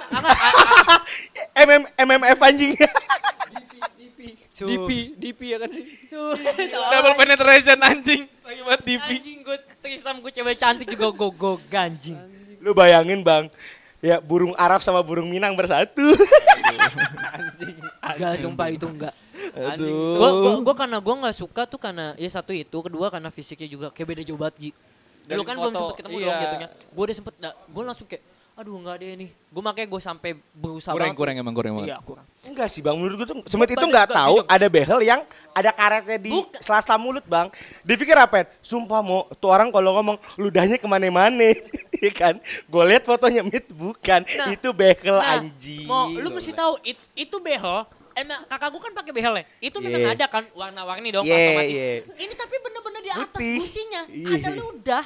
MM 1.57 1.81
MMF 2.05 2.37
anjing. 2.39 2.77
DP 4.53 5.17
DP 5.17 5.39
ya 5.49 5.57
kan 5.57 5.69
sih 5.73 5.85
Double 6.93 7.17
penetration 7.17 7.77
anjing. 7.81 8.29
Lagi 8.45 8.61
buat 8.61 8.81
DP. 8.85 9.07
Anjing 9.17 9.39
gue 9.41 9.57
trisam 9.81 10.15
gue 10.21 10.29
cewek 10.29 10.55
cantik 10.61 10.87
juga 10.93 11.09
gue 11.09 11.29
go 11.33 11.57
ganjing. 11.73 12.17
Lu 12.61 12.71
bayangin, 12.71 13.25
Bang. 13.25 13.49
Ya, 14.03 14.19
burung 14.19 14.55
Arab 14.59 14.83
sama 14.83 15.03
burung 15.03 15.27
Minang 15.31 15.55
bersatu. 15.55 16.15
Enggak 18.03 18.39
sumpah 18.39 18.67
itu 18.71 18.87
enggak. 18.87 19.15
Aduh. 19.55 20.19
Gue 20.19 20.29
gua, 20.29 20.53
gua 20.59 20.75
karena 20.75 20.97
gue 20.99 21.15
nggak 21.23 21.35
suka 21.35 21.67
tuh 21.67 21.79
karena 21.79 22.15
ya 22.15 22.29
satu 22.31 22.55
itu, 22.55 22.77
kedua 22.83 23.11
karena 23.11 23.31
fisiknya 23.31 23.67
juga 23.67 23.87
kayak 23.91 24.07
beda 24.07 24.21
jauh 24.23 24.39
banget. 24.39 24.75
Dari 25.23 25.39
Lu 25.39 25.43
kan 25.47 25.55
belum 25.55 25.71
foto, 25.71 25.79
sempet 25.79 25.95
ketemu 26.03 26.17
iya. 26.19 26.27
dong 26.27 26.39
jatuhnya. 26.43 26.69
Gue 26.91 27.03
udah 27.03 27.15
sempet, 27.15 27.33
gue 27.47 27.83
langsung 27.83 28.07
kayak, 28.07 28.23
aduh 28.53 28.77
nggak 28.77 28.95
ada 28.95 29.07
nih. 29.17 29.29
Gue 29.49 29.61
makanya 29.61 29.87
gue 29.89 30.01
sampai 30.01 30.31
berusaha 30.51 30.93
Kurang 30.93 31.09
banget. 31.09 31.19
kurang 31.19 31.35
emang 31.37 31.53
kurang 31.53 31.73
banget. 31.75 31.89
Iya 31.89 31.97
kurang. 32.01 32.25
Enggak 32.43 32.67
sih, 32.67 32.79
Bang. 32.79 32.95
Menurut 32.95 33.15
gua 33.15 33.27
tuh 33.27 33.37
Semit 33.45 33.65
itu 33.67 33.81
gua 33.81 34.03
tahu 34.03 34.35
ada 34.45 34.67
behel 34.67 34.99
yang 35.01 35.21
ada 35.49 35.71
karetnya 35.71 36.17
di 36.17 36.33
sela-sela 36.59 36.97
mulut, 36.97 37.23
Bang. 37.23 37.47
Dipikir 37.81 38.13
apa? 38.13 38.45
Sumpah 38.59 38.99
mau 38.99 39.25
tuh 39.33 39.47
orang 39.47 39.69
kalau 39.69 39.95
ngomong 39.95 40.17
ludahnya 40.35 40.75
ke 40.75 40.85
mana-mana, 40.85 41.49
Iya 41.95 42.11
kan? 42.11 42.35
Gue 42.67 42.83
lihat 42.85 43.03
fotonya 43.03 43.41
mit 43.41 43.63
bukan, 43.69 44.21
Nah, 44.21 44.51
itu 44.51 44.69
behel 44.69 45.15
Nah, 45.15 45.39
anjing. 45.39 45.87
Mau, 45.87 46.11
lu 46.11 46.29
mesti 46.29 46.51
tahu 46.51 46.75
it- 46.83 47.09
itu 47.15 47.37
behel. 47.39 47.87
Emang 48.13 48.45
kakak 48.45 48.69
gue 48.69 48.81
kan 48.81 48.93
pakai 48.93 49.11
behel 49.11 49.33
ya. 49.35 49.43
Itu 49.63 49.79
memang 49.79 50.03
Yeah. 50.03 50.13
ada 50.13 50.25
kan 50.27 50.43
warna-warni 50.51 51.09
dong 51.09 51.23
Yeah, 51.23 51.33
otomatis. 51.49 51.73
yeah. 51.73 51.97
Ini 52.19 52.33
tapi 52.35 52.55
bener-bener 52.59 53.01
di 53.01 53.09
atas 53.09 53.25
Putih. 53.33 53.55
gusinya 53.57 54.01
Yeah. 54.05 54.35
ada 54.35 54.49
ludah. 54.51 55.03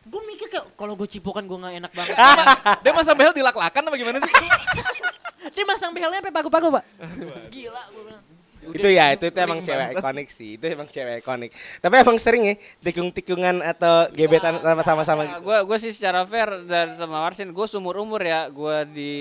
Gue 0.00 0.22
mikir 0.24 0.48
kayak 0.48 0.72
kalau 0.74 0.96
gue 0.96 1.04
cipokan 1.04 1.44
gue 1.44 1.58
nggak 1.60 1.74
enak 1.84 1.92
banget. 1.92 2.16
Dia 2.84 2.92
masa 2.92 3.12
behel 3.12 3.36
dilak-lakan 3.36 3.82
apa 3.84 3.96
gimana 3.96 4.18
sih? 4.18 4.32
Dia 5.56 5.64
masang 5.68 5.92
behelnya 5.92 6.24
sampai 6.24 6.32
pagu-pagu 6.32 6.68
pak. 6.72 6.84
Gila 7.54 7.82
gue 7.92 8.04
bilang. 8.08 8.24
itu 8.60 8.92
ya, 8.92 9.16
itu, 9.16 9.24
itu 9.32 9.38
emang 9.40 9.64
cewek 9.64 9.96
ikonik 9.96 10.28
sih. 10.28 10.60
Itu 10.60 10.68
emang 10.68 10.84
cewek 10.84 11.24
ikonik. 11.24 11.48
Tapi 11.80 11.94
emang 11.96 12.16
sering 12.20 12.42
ya 12.44 12.54
tikung-tikungan 12.84 13.64
atau 13.64 14.12
gebetan 14.12 14.60
sama-sama 14.84 15.24
Nah, 15.24 15.40
gitu. 15.40 15.48
gue 15.48 15.58
gue 15.64 15.78
sih 15.80 15.92
secara 15.96 16.28
fair 16.28 16.68
dan 16.68 16.92
sama 16.92 17.24
Marsin 17.24 17.56
gue 17.56 17.66
sumur 17.66 17.96
umur 17.96 18.20
ya 18.20 18.52
gue 18.52 18.76
di 18.92 19.12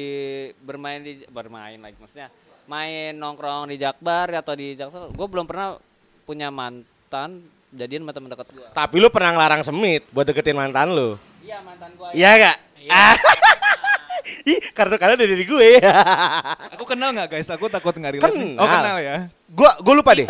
bermain 0.60 1.00
di 1.00 1.24
bermain 1.32 1.80
lagi 1.80 1.96
maksudnya 1.96 2.28
main 2.68 3.16
nongkrong 3.16 3.72
di 3.72 3.80
Jakbar 3.80 4.28
atau 4.36 4.54
di 4.54 4.76
Jaksel 4.76 5.08
gue 5.08 5.28
belum 5.32 5.48
pernah 5.48 5.80
punya 6.28 6.52
mantan 6.52 7.40
jadian 7.70 8.02
sama 8.04 8.12
teman 8.12 8.30
dekat 8.30 8.48
gue 8.50 8.68
Tapi 8.74 8.96
lu 8.98 9.08
pernah 9.10 9.32
ngelarang 9.34 9.62
Semit 9.62 10.04
buat 10.10 10.26
deketin 10.26 10.58
mantan 10.58 10.90
lu. 10.92 11.16
iya 11.40 11.62
mantan 11.62 11.94
gue 11.94 12.10
Iya 12.14 12.30
gak? 12.38 12.58
Ah. 12.90 13.16
Ih, 14.46 14.60
kartu 14.72 14.96
kartu 14.96 15.16
dari 15.20 15.34
diri 15.36 15.46
gue. 15.46 15.70
Aku 16.78 16.86
kenal 16.86 17.12
nggak 17.12 17.34
guys? 17.34 17.50
Aku 17.50 17.66
takut 17.68 17.92
nggak 17.92 18.20
relate. 18.20 18.30
Kenal. 18.30 18.62
Oh 18.62 18.68
kenal 18.68 18.98
ya. 19.02 19.16
gua 19.50 19.72
gua 19.82 19.94
lupa 19.98 20.12
deh. 20.14 20.28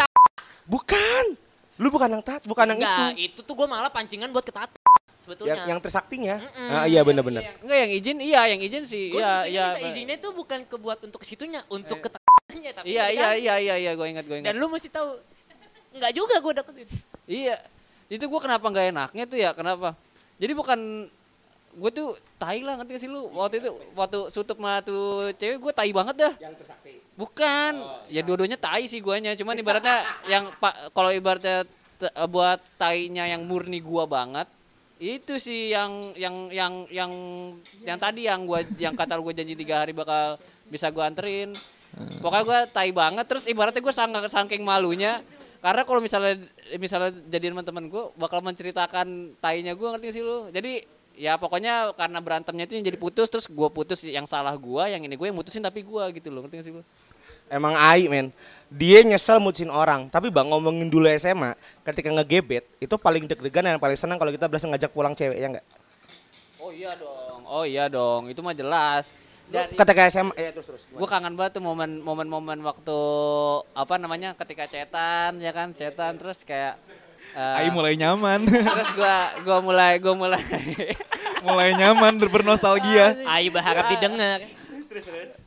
Bukan. 0.64 1.36
Lu 1.80 1.88
bukan 1.88 2.12
yang 2.12 2.24
tat, 2.24 2.44
bukan 2.44 2.76
yang 2.76 2.80
Enggak, 2.80 3.16
itu. 3.16 3.32
itu 3.32 3.40
tuh 3.40 3.56
gue 3.56 3.64
malah 3.64 3.88
pancingan 3.88 4.28
buat 4.36 4.44
ketata 4.44 4.76
sebetulnya. 5.16 5.56
Yang 5.56 5.64
yang 5.72 5.80
tersaktinya. 5.80 6.36
Ah, 6.68 6.84
iya 6.84 7.02
bener-bener. 7.08 7.56
enggak 7.64 7.78
yang 7.88 7.92
izin 7.96 8.18
iya 8.20 8.42
yang 8.52 8.60
izin 8.60 8.84
sih 8.84 9.04
gue 9.16 9.20
iya 9.20 9.48
iya 9.48 9.66
minta 9.72 9.88
izinnya 9.88 10.16
tuh 10.20 10.32
bukan 10.36 10.68
ke 10.68 10.76
buat 10.76 11.00
untuk 11.08 11.24
ke 11.24 11.28
situnya, 11.28 11.64
untuk 11.72 12.04
ke 12.04 12.10
tapi 12.10 12.92
iya 12.92 13.08
udah 13.08 13.16
iya 13.16 13.28
kan. 13.30 13.36
iya 13.40 13.56
iya 13.62 13.76
iya 13.80 13.92
gue 13.96 14.08
ingat 14.10 14.26
gue 14.28 14.38
ingat 14.44 14.52
Dan 14.52 14.60
lu 14.60 14.68
mesti 14.68 14.92
tahu 14.92 15.22
enggak 15.96 16.12
juga 16.14 16.36
gue 16.40 16.54
deketin. 16.62 16.88
Iya. 17.26 17.58
Itu 18.10 18.26
gua 18.26 18.42
kenapa 18.42 18.66
nggak 18.66 18.88
enaknya 18.90 19.24
tuh 19.30 19.38
ya? 19.38 19.52
Kenapa? 19.54 19.94
Jadi 20.42 20.54
bukan 20.58 20.80
gue 21.76 21.92
tuh 21.94 22.18
tai 22.42 22.66
lah 22.66 22.82
ngerti 22.82 22.92
gak 22.98 23.02
sih 23.06 23.10
lu 23.12 23.30
waktu 23.38 23.62
itu 23.62 23.70
waktu 23.94 24.34
sutup 24.34 24.58
sama 24.58 24.82
tuh 24.82 25.30
cewek 25.38 25.62
gue 25.62 25.74
tai 25.74 25.94
banget 25.94 26.16
dah 26.18 26.34
Yang 26.42 26.66
tersakti. 26.66 26.98
bukan 27.14 27.74
ya 28.10 28.26
dua-duanya 28.26 28.58
tai 28.58 28.90
sih 28.90 28.98
guanya 28.98 29.38
cuman 29.38 29.54
ibaratnya 29.54 30.02
yang 30.26 30.50
pak 30.58 30.90
kalau 30.98 31.14
ibaratnya 31.14 31.70
eh, 32.02 32.28
buat 32.28 32.58
tainya 32.82 33.30
yang 33.30 33.46
murni 33.46 33.86
gua 33.86 34.10
banget 34.10 34.50
itu 35.00 35.38
sih 35.40 35.72
yang 35.72 36.12
yang 36.18 36.50
yang 36.52 36.74
yang 36.92 37.12
yang 37.86 37.98
tadi 38.02 38.26
yang 38.28 38.44
gua 38.50 38.66
yang 38.82 38.98
kata 38.98 39.16
gua 39.22 39.32
janji 39.32 39.54
tiga 39.54 39.86
hari 39.86 39.94
bakal 39.94 40.42
bisa 40.68 40.90
gua 40.90 41.08
anterin 41.08 41.54
pokoknya 42.20 42.44
gua 42.44 42.60
tai 42.66 42.90
banget 42.92 43.26
terus 43.30 43.46
ibaratnya 43.46 43.80
gua 43.80 43.94
sang 43.94 44.12
saking 44.26 44.66
malunya 44.66 45.22
karena 45.60 45.82
kalau 45.84 46.00
misalnya 46.00 46.40
misalnya 46.80 47.12
jadian 47.28 47.56
sama 47.56 47.64
temen 47.68 47.86
gua 47.92 48.16
bakal 48.16 48.40
menceritakan 48.40 49.36
tainya 49.44 49.76
gua 49.76 49.96
ngerti 49.96 50.06
gak 50.08 50.16
sih 50.16 50.24
lu 50.24 50.48
jadi 50.50 50.88
ya 51.20 51.36
pokoknya 51.36 51.94
karena 52.00 52.20
berantemnya 52.24 52.64
itu 52.64 52.80
yang 52.80 52.86
jadi 52.88 53.00
putus 53.00 53.28
terus 53.28 53.46
gua 53.52 53.68
putus 53.68 54.00
yang 54.08 54.24
salah 54.24 54.56
gua 54.56 54.88
yang 54.88 55.04
ini 55.04 55.20
gue 55.20 55.28
yang 55.28 55.36
mutusin 55.36 55.60
tapi 55.60 55.84
gua 55.84 56.08
gitu 56.16 56.32
loh 56.32 56.48
ngerti 56.48 56.56
gak 56.64 56.68
sih 56.68 56.74
lu 56.80 56.84
Emang 57.50 57.74
ai 57.74 58.06
men. 58.06 58.30
Dia 58.70 59.02
nyesel 59.02 59.42
mucin 59.42 59.74
orang, 59.74 60.06
tapi 60.14 60.30
bang 60.30 60.46
ngomongin 60.46 60.86
dulu 60.86 61.10
SMA, 61.18 61.58
ketika 61.82 62.14
ngegebet 62.14 62.62
itu 62.78 62.94
paling 63.02 63.26
deg-degan 63.26 63.66
dan 63.66 63.82
paling 63.82 63.98
senang 63.98 64.22
kalau 64.22 64.30
kita 64.30 64.46
berhasil 64.46 64.70
ngajak 64.70 64.94
pulang 64.94 65.18
cewek 65.18 65.42
ya 65.42 65.50
enggak? 65.50 65.66
Oh 66.62 66.70
iya 66.70 66.94
dong, 66.94 67.42
oh 67.50 67.66
iya 67.66 67.90
dong, 67.90 68.30
itu 68.30 68.38
mah 68.46 68.54
jelas. 68.54 69.10
Dari, 69.50 69.74
Ketika 69.74 70.06
SMA, 70.08 70.34
ya 70.34 70.54
terus 70.54 70.68
terus. 70.68 70.84
gue 70.86 71.08
kangen 71.08 71.34
banget 71.34 71.58
tuh 71.58 71.64
momen 71.64 71.98
momen 72.00 72.26
momen 72.26 72.62
waktu 72.62 73.00
apa 73.74 73.98
namanya 73.98 74.38
ketika 74.38 74.64
cetan 74.64 75.38
ya 75.38 75.50
kan 75.50 75.74
cetan 75.74 76.16
terus 76.16 76.42
kayak 76.44 76.78
eh, 77.34 77.58
Ai 77.58 77.70
mulai 77.70 77.94
nyaman. 77.96 78.46
terus 78.46 78.90
gua 78.94 79.16
gua 79.42 79.58
mulai 79.60 79.98
gua 79.98 80.14
mulai 80.14 80.38
mulai 81.46 81.74
nyaman 81.74 82.14
ber- 82.16 82.30
bernostalgia. 82.32 83.18
Ayo 83.34 83.50
berharap 83.50 83.90
didengar. 83.90 84.46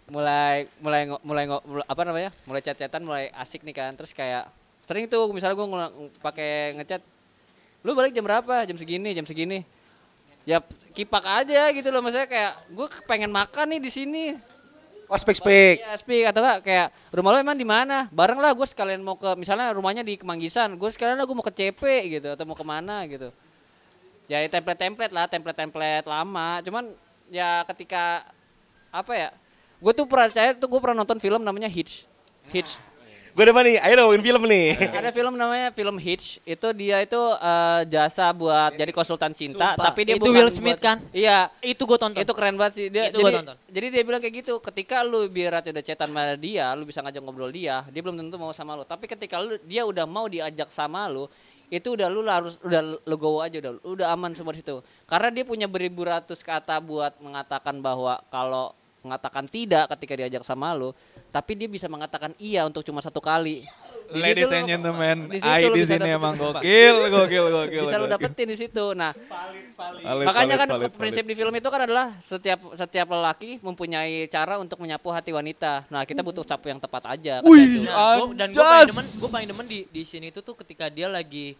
mulai 0.08 0.66
mulai 0.78 1.02
ngo- 1.04 1.22
mulai 1.22 1.44
ngo- 1.46 1.64
mul- 1.64 1.82
apa 1.84 2.02
namanya 2.02 2.30
mulai 2.42 2.60
chat-chatan 2.60 3.02
mulai 3.02 3.30
asik 3.32 3.62
nih 3.62 3.74
kan 3.76 3.90
terus 3.92 4.10
kayak 4.10 4.46
sering 4.82 5.06
tuh 5.06 5.30
misalnya 5.30 5.54
gue 5.54 5.66
pakai 6.18 6.50
ngechat 6.74 7.02
lu 7.80 7.92
balik 7.92 8.10
jam 8.10 8.22
berapa 8.22 8.62
jam 8.62 8.74
segini 8.74 9.10
jam 9.12 9.22
segini 9.22 9.62
ya 10.42 10.59
kipak 10.92 11.24
aja 11.24 11.70
gitu 11.70 11.88
loh 11.88 12.02
maksudnya 12.02 12.28
kayak 12.28 12.52
gue 12.74 12.87
pengen 13.07 13.31
makan 13.31 13.76
nih 13.76 13.81
di 13.81 13.90
sini 13.90 14.24
Oh 15.12 15.20
speak 15.20 15.37
speak. 15.37 15.85
Iya, 15.85 15.92
speak 16.00 16.24
atau 16.24 16.40
enggak 16.40 16.64
kayak 16.64 16.88
rumah 17.12 17.37
lo 17.37 17.38
emang 17.44 17.52
di 17.52 17.68
mana? 17.68 18.09
Bareng 18.09 18.40
lah 18.40 18.57
gue 18.57 18.64
sekalian 18.64 19.05
mau 19.05 19.20
ke 19.20 19.28
misalnya 19.37 19.68
rumahnya 19.76 20.00
di 20.00 20.16
Kemanggisan, 20.16 20.72
gue 20.81 20.88
sekalian 20.88 21.20
lah 21.20 21.28
gue 21.28 21.37
mau 21.37 21.44
ke 21.44 21.52
CP 21.52 21.83
gitu 22.16 22.33
atau 22.33 22.48
mau 22.48 22.57
ke 22.57 22.64
mana 22.64 23.05
gitu. 23.05 23.28
ya 24.24 24.40
template-template 24.48 25.12
lah, 25.12 25.28
template-template 25.28 26.09
lama. 26.09 26.64
Cuman 26.64 26.96
ya 27.28 27.61
ketika 27.68 28.24
apa 28.88 29.12
ya? 29.12 29.28
Gue 29.85 29.92
tuh 29.92 30.09
percaya 30.09 30.57
tuh 30.57 30.64
gue 30.64 30.81
pernah 30.81 31.05
nonton 31.05 31.20
film 31.20 31.44
namanya 31.44 31.68
Hitch. 31.68 32.09
Hitch. 32.48 32.81
Gue 33.32 33.48
depan 33.48 33.64
nih, 33.64 33.80
ayo 33.80 33.94
dong 33.96 34.20
film 34.20 34.42
nih. 34.44 34.76
Ada 35.00 35.08
film 35.08 35.32
namanya 35.40 35.72
film 35.72 35.96
Hitch. 35.96 36.36
Itu 36.44 36.68
dia 36.76 37.00
itu 37.00 37.16
eh, 37.16 37.80
jasa 37.88 38.28
buat 38.36 38.76
jadi 38.76 38.92
konsultan 38.92 39.32
cinta, 39.32 39.72
Sumpah. 39.72 39.88
tapi 39.88 40.04
dia 40.04 40.20
Itu 40.20 40.28
bukan 40.28 40.36
Will 40.36 40.52
Smith 40.52 40.76
buat- 40.76 40.84
kan? 40.84 40.96
Iya. 41.16 41.48
Itu 41.64 41.88
gue 41.88 41.96
tonton. 41.96 42.20
Itu 42.20 42.32
keren 42.36 42.60
banget 42.60 42.72
sih 42.76 42.86
dia. 42.92 43.08
Itu 43.08 43.24
gua 43.24 43.32
jadi, 43.32 43.38
tonton. 43.40 43.56
jadi 43.72 43.86
dia 43.88 44.02
bilang 44.04 44.20
kayak 44.20 44.34
gitu, 44.44 44.60
ketika 44.60 45.00
lu 45.00 45.24
biar 45.32 45.64
ada 45.64 45.80
chatan 45.80 46.12
sama 46.12 46.36
dia, 46.36 46.76
lu 46.76 46.84
bisa 46.84 47.00
ngajak 47.00 47.24
ngobrol 47.24 47.48
dia, 47.48 47.88
dia 47.88 48.00
belum 48.04 48.20
tentu 48.20 48.36
mau 48.36 48.52
sama 48.52 48.76
lu. 48.76 48.84
Tapi 48.84 49.08
ketika 49.08 49.40
lu 49.40 49.56
dia 49.64 49.88
udah 49.88 50.04
mau 50.04 50.28
diajak 50.28 50.68
sama 50.68 51.08
lu, 51.08 51.24
itu 51.72 51.88
udah 51.88 52.12
lu 52.12 52.20
harus 52.28 52.60
udah 52.60 53.00
legowo 53.08 53.40
aja 53.40 53.56
udah 53.64 53.72
udah 53.80 54.06
aman 54.12 54.36
semua 54.36 54.52
di 54.52 54.60
situ. 54.60 54.84
Karena 55.08 55.32
dia 55.32 55.48
punya 55.48 55.64
beribu 55.64 56.04
ratus 56.04 56.44
kata 56.44 56.76
buat 56.84 57.16
mengatakan 57.16 57.80
bahwa 57.80 58.20
kalau 58.28 58.76
mengatakan 59.02 59.44
tidak 59.46 59.90
ketika 59.98 60.14
diajak 60.14 60.42
sama 60.46 60.72
lu, 60.72 60.94
tapi 61.28 61.58
dia 61.58 61.66
bisa 61.66 61.90
mengatakan 61.90 62.32
iya 62.38 62.62
untuk 62.62 62.86
cuma 62.86 63.02
satu 63.02 63.18
kali. 63.18 63.66
Di 64.12 64.20
Ladies 64.20 64.52
and 64.52 64.68
gentlemen, 64.68 65.16
di 65.32 65.40
situ 65.40 65.72
di 65.72 65.84
sini 65.88 66.08
emang 66.12 66.36
gokil, 66.36 67.08
gokil, 67.08 67.44
gokil. 67.48 67.82
bisa 67.88 67.96
gokil. 67.96 68.12
dapetin 68.12 68.44
di 68.44 68.56
situ. 68.60 68.84
Nah, 68.92 69.16
Valid, 69.16 70.26
Makanya 70.28 70.54
valid, 70.54 70.60
kan 70.60 70.68
valid, 70.68 70.92
prinsip 70.92 71.24
di 71.24 71.32
film 71.32 71.54
itu 71.56 71.68
kan 71.72 71.80
adalah 71.88 72.12
setiap 72.20 72.60
setiap 72.76 73.08
lelaki 73.08 73.56
mempunyai 73.64 74.28
cara 74.28 74.60
untuk 74.60 74.76
menyapu 74.84 75.08
hati 75.08 75.32
wanita. 75.32 75.88
Nah, 75.88 76.04
kita 76.04 76.20
butuh 76.20 76.44
sapu 76.44 76.68
yang 76.68 76.76
tepat 76.76 77.08
aja. 77.08 77.40
Wih. 77.40 77.88
Nah, 77.88 78.20
gua- 78.20 78.36
dan 78.36 78.48
gue 78.52 78.60
paling 78.60 78.90
demen, 78.92 79.06
gue 79.06 79.30
paling 79.32 79.48
demen 79.48 79.66
di 79.66 79.78
di 79.88 80.02
sini 80.04 80.28
itu 80.28 80.44
tuh 80.44 80.54
ketika 80.60 80.92
dia 80.92 81.08
lagi 81.08 81.56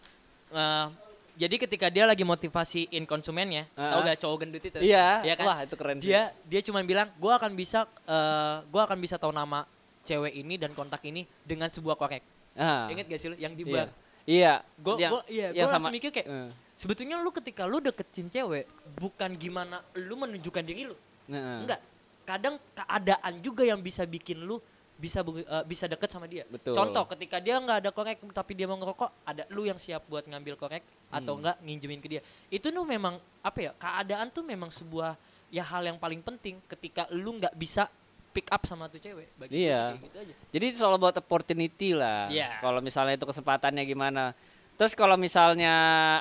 eh, 0.53 0.85
jadi 1.33 1.55
ketika 1.57 1.87
dia 1.87 2.05
lagi 2.05 2.21
motivasiin 2.21 3.03
konsumennya, 3.03 3.65
Ah. 3.73 3.93
tau 3.93 3.99
gak 4.01 4.19
cowok 4.19 4.37
gendut 4.39 4.61
itu? 4.61 4.77
Iya, 4.77 5.21
kan? 5.33 5.45
wah, 5.45 5.57
itu 5.61 5.75
keren 5.75 5.97
sih. 5.97 6.07
Dia 6.07 6.29
dia 6.43 6.61
cuma 6.61 6.79
bilang, 6.81 7.09
gue 7.11 7.29
akan 7.29 7.51
bisa 7.53 7.85
eh 8.05 8.55
gue 8.63 8.81
akan 8.81 8.97
bisa 8.97 9.17
tahu 9.17 9.29
nama 9.29 9.65
cewek 10.03 10.33
ini 10.35 10.55
dan 10.55 10.71
kontak 10.71 11.01
ini 11.03 11.23
dengan 11.41 11.67
sebuah 11.67 11.95
korek. 11.95 12.21
Ah, 12.53 12.85
Ingat 12.87 13.07
gak 13.07 13.17
sih 13.17 13.27
lu 13.27 13.35
yang 13.35 13.51
di 13.51 13.63
iya. 13.63 13.73
bar? 13.73 13.87
Iya. 14.23 14.53
Gue 14.77 14.93
yang- 14.97 15.11
gue 15.11 15.21
iya, 15.27 15.47
yang 15.51 15.65
gue 15.65 15.73
langsung 15.73 15.91
mikir 15.91 16.09
kayak 16.09 16.27
Eh, 16.27 16.49
sebetulnya 16.73 17.17
lu 17.17 17.29
ketika 17.29 17.65
lu 17.65 17.77
deketin 17.77 18.27
cewek 18.27 18.65
bukan 18.95 19.33
gimana 19.33 19.81
lu 19.95 20.13
menunjukkan 20.15 20.63
diri 20.63 20.85
lu. 20.85 20.95
nah, 21.27 21.61
Enggak. 21.61 21.81
Kadang 22.23 22.55
keadaan 22.73 23.43
juga 23.43 23.63
yang 23.63 23.79
bisa 23.79 24.03
bikin 24.03 24.39
lu 24.39 24.63
bisa 25.03 25.19
eh, 25.19 25.63
bisa 25.67 25.85
deket 25.91 26.07
sama 26.07 26.31
dia. 26.31 26.47
Betul. 26.47 26.71
Contoh 26.71 27.03
ketika 27.11 27.43
dia 27.43 27.59
nggak 27.59 27.83
ada 27.83 27.91
korek 27.91 28.23
tapi 28.31 28.55
dia 28.55 28.63
mau 28.63 28.79
ngerokok, 28.79 29.27
ada 29.27 29.43
lu 29.51 29.67
yang 29.67 29.75
siap 29.75 30.07
buat 30.07 30.23
ngambil 30.23 30.55
korek 30.55 30.83
Hmm. 31.11 31.19
atau 31.19 31.33
enggak 31.35 31.59
nginjemin 31.59 31.99
ke 31.99 32.07
dia. 32.07 32.21
Itu 32.47 32.71
tuh 32.71 32.85
memang 32.87 33.19
apa 33.43 33.59
ya? 33.59 33.71
Keadaan 33.75 34.31
tuh 34.31 34.41
memang 34.41 34.71
sebuah 34.71 35.19
ya 35.51 35.61
hal 35.61 35.83
yang 35.83 35.99
paling 35.99 36.23
penting 36.23 36.63
ketika 36.65 37.05
lu 37.11 37.35
nggak 37.35 37.51
bisa 37.53 37.85
pick 38.33 38.47
up 38.49 38.63
sama 38.65 38.87
tuh 38.87 38.97
cewek. 38.97 39.29
Bagi 39.37 39.67
Iya. 39.67 39.99
gitu 39.99 40.17
aja. 40.17 40.33
Jadi 40.49 40.65
soal 40.73 40.95
buat 40.97 41.13
opportunity 41.13 41.93
lah. 41.93 42.31
Iya. 42.31 42.57
Kalau 42.63 42.79
misalnya 42.79 43.13
itu 43.13 43.27
kesempatannya 43.27 43.83
gimana. 43.83 44.33
Terus 44.73 44.97
kalau 44.97 45.13
misalnya 45.13 45.69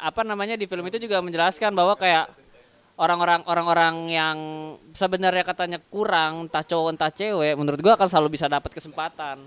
apa 0.04 0.20
namanya 0.20 0.60
di 0.60 0.68
film 0.68 0.84
itu 0.84 1.00
juga 1.00 1.24
menjelaskan 1.24 1.72
bahwa 1.72 1.96
kayak 1.96 2.28
orang-orang 3.02 3.42
orang-orang 3.50 3.94
yang 4.06 4.38
sebenarnya 4.94 5.42
katanya 5.42 5.82
kurang 5.82 6.46
entah 6.46 6.62
cowok 6.62 6.94
entah 6.94 7.10
cewek 7.10 7.58
menurut 7.58 7.82
gua 7.82 7.98
akan 7.98 8.06
selalu 8.06 8.38
bisa 8.38 8.46
dapat 8.46 8.70
kesempatan. 8.70 9.42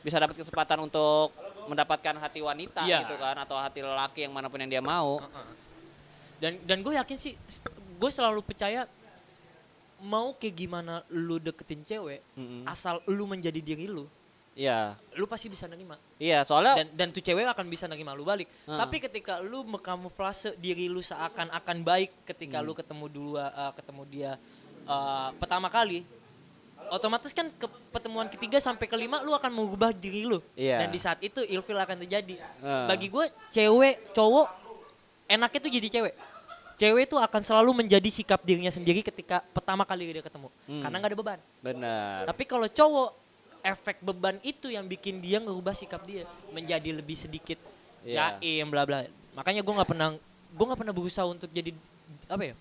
Bisa 0.00 0.16
dapat 0.16 0.38
kesempatan 0.38 0.80
untuk 0.80 1.34
mendapatkan 1.66 2.14
hati 2.22 2.38
wanita 2.40 2.86
Iya. 2.86 3.02
gitu 3.04 3.18
kan 3.18 3.36
atau 3.42 3.58
hati 3.58 3.82
lelaki 3.82 4.24
yang 4.24 4.32
mana 4.32 4.46
pun 4.46 4.62
yang 4.62 4.70
dia 4.70 4.80
mau. 4.80 5.18
Dan 6.38 6.62
dan 6.62 6.78
gue 6.80 6.94
yakin 6.94 7.16
sih, 7.16 7.32
gue 7.96 8.10
selalu 8.12 8.44
percaya 8.44 8.86
mau 9.98 10.36
kayak 10.36 10.54
gimana 10.54 11.00
lu 11.10 11.40
deketin 11.40 11.80
cewek, 11.82 12.20
Mm-mm. 12.36 12.68
asal 12.68 13.00
lu 13.08 13.24
menjadi 13.24 13.56
diri 13.58 13.88
lu, 13.88 14.04
Iya. 14.56 14.96
lu 15.14 15.28
pasti 15.28 15.52
bisa 15.52 15.68
nerima. 15.68 16.00
Iya, 16.16 16.40
soalnya 16.40 16.80
Dan 16.80 16.88
dan 16.96 17.08
tuh 17.12 17.20
cewek 17.20 17.44
akan 17.44 17.68
bisa 17.68 17.84
nerima 17.84 18.16
lu 18.16 18.24
balik. 18.24 18.48
Heeh. 18.64 18.72
Tapi 18.72 18.96
ketika 18.98 19.36
lu 19.38 19.60
mengkamuflase 19.62 20.56
diri 20.56 20.88
lu 20.88 21.04
seakan-akan 21.04 21.84
baik 21.84 22.10
ketika 22.24 22.64
Hmm. 22.64 22.66
lu 22.66 22.72
ketemu 22.72 23.04
dulu 23.06 23.32
uh, 23.36 23.72
ketemu 23.76 24.02
dia 24.08 24.32
uh, 24.84 25.28
pertama 25.36 25.68
kali, 25.68 26.08
otomatis 26.88 27.36
kan 27.36 27.52
ke 27.52 27.66
pertemuan 27.92 28.32
ketiga 28.32 28.56
sampai 28.56 28.88
kelima 28.88 29.20
lu 29.20 29.36
akan 29.36 29.52
mengubah 29.52 29.92
diri 29.92 30.24
lu. 30.24 30.40
Iya. 30.56 30.80
Dan 30.80 30.88
di 30.88 31.00
saat 31.00 31.20
itu 31.20 31.44
ilfil 31.44 31.76
akan 31.76 31.96
terjadi. 32.08 32.40
Heeh. 32.40 32.84
Bagi 32.88 33.12
gue 33.12 33.24
cewek 33.52 34.16
cowok 34.16 34.48
enaknya 35.28 35.60
tuh 35.60 35.72
jadi 35.72 35.88
cewek. 36.00 36.14
Cewek 36.76 37.04
tuh 37.08 37.16
akan 37.16 37.40
selalu 37.40 37.84
menjadi 37.84 38.08
sikap 38.12 38.44
dirinya 38.44 38.68
sendiri 38.68 39.00
ketika 39.00 39.40
pertama 39.52 39.84
kali 39.84 40.12
dia 40.12 40.24
ketemu. 40.24 40.48
Hmm. 40.64 40.80
Karena 40.80 40.96
nggak 40.96 41.10
ada 41.12 41.18
beban. 41.18 41.40
benar. 41.60 42.18
Tapi 42.28 42.42
kalau 42.44 42.68
cowok 42.68 43.10
efek 43.66 43.98
beban 44.00 44.38
itu 44.40 44.68
yang 44.68 44.86
bikin 44.86 45.18
dia 45.18 45.38
ngerubah 45.38 45.74
sikap 45.74 46.02
dia 46.02 46.22
menjadi 46.48 46.94
lebih 46.94 47.14
sedikit 47.14 47.58
Iya. 48.00 48.38
jaim 48.38 48.70
bla 48.70 48.86
bla. 48.86 49.02
Makanya 49.34 49.60
gue 49.60 49.74
nggak 49.74 49.90
pernah 49.90 50.14
gue 50.48 50.64
nggak 50.64 50.78
pernah 50.78 50.94
berusaha 50.94 51.26
untuk 51.26 51.50
jadi 51.50 51.74
apa 52.26 52.42
ya 52.44 52.54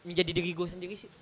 menjadi 0.00 0.30
diri 0.32 0.50
gue 0.50 0.64
sendiri 0.66 0.94
sih. 0.94 1.12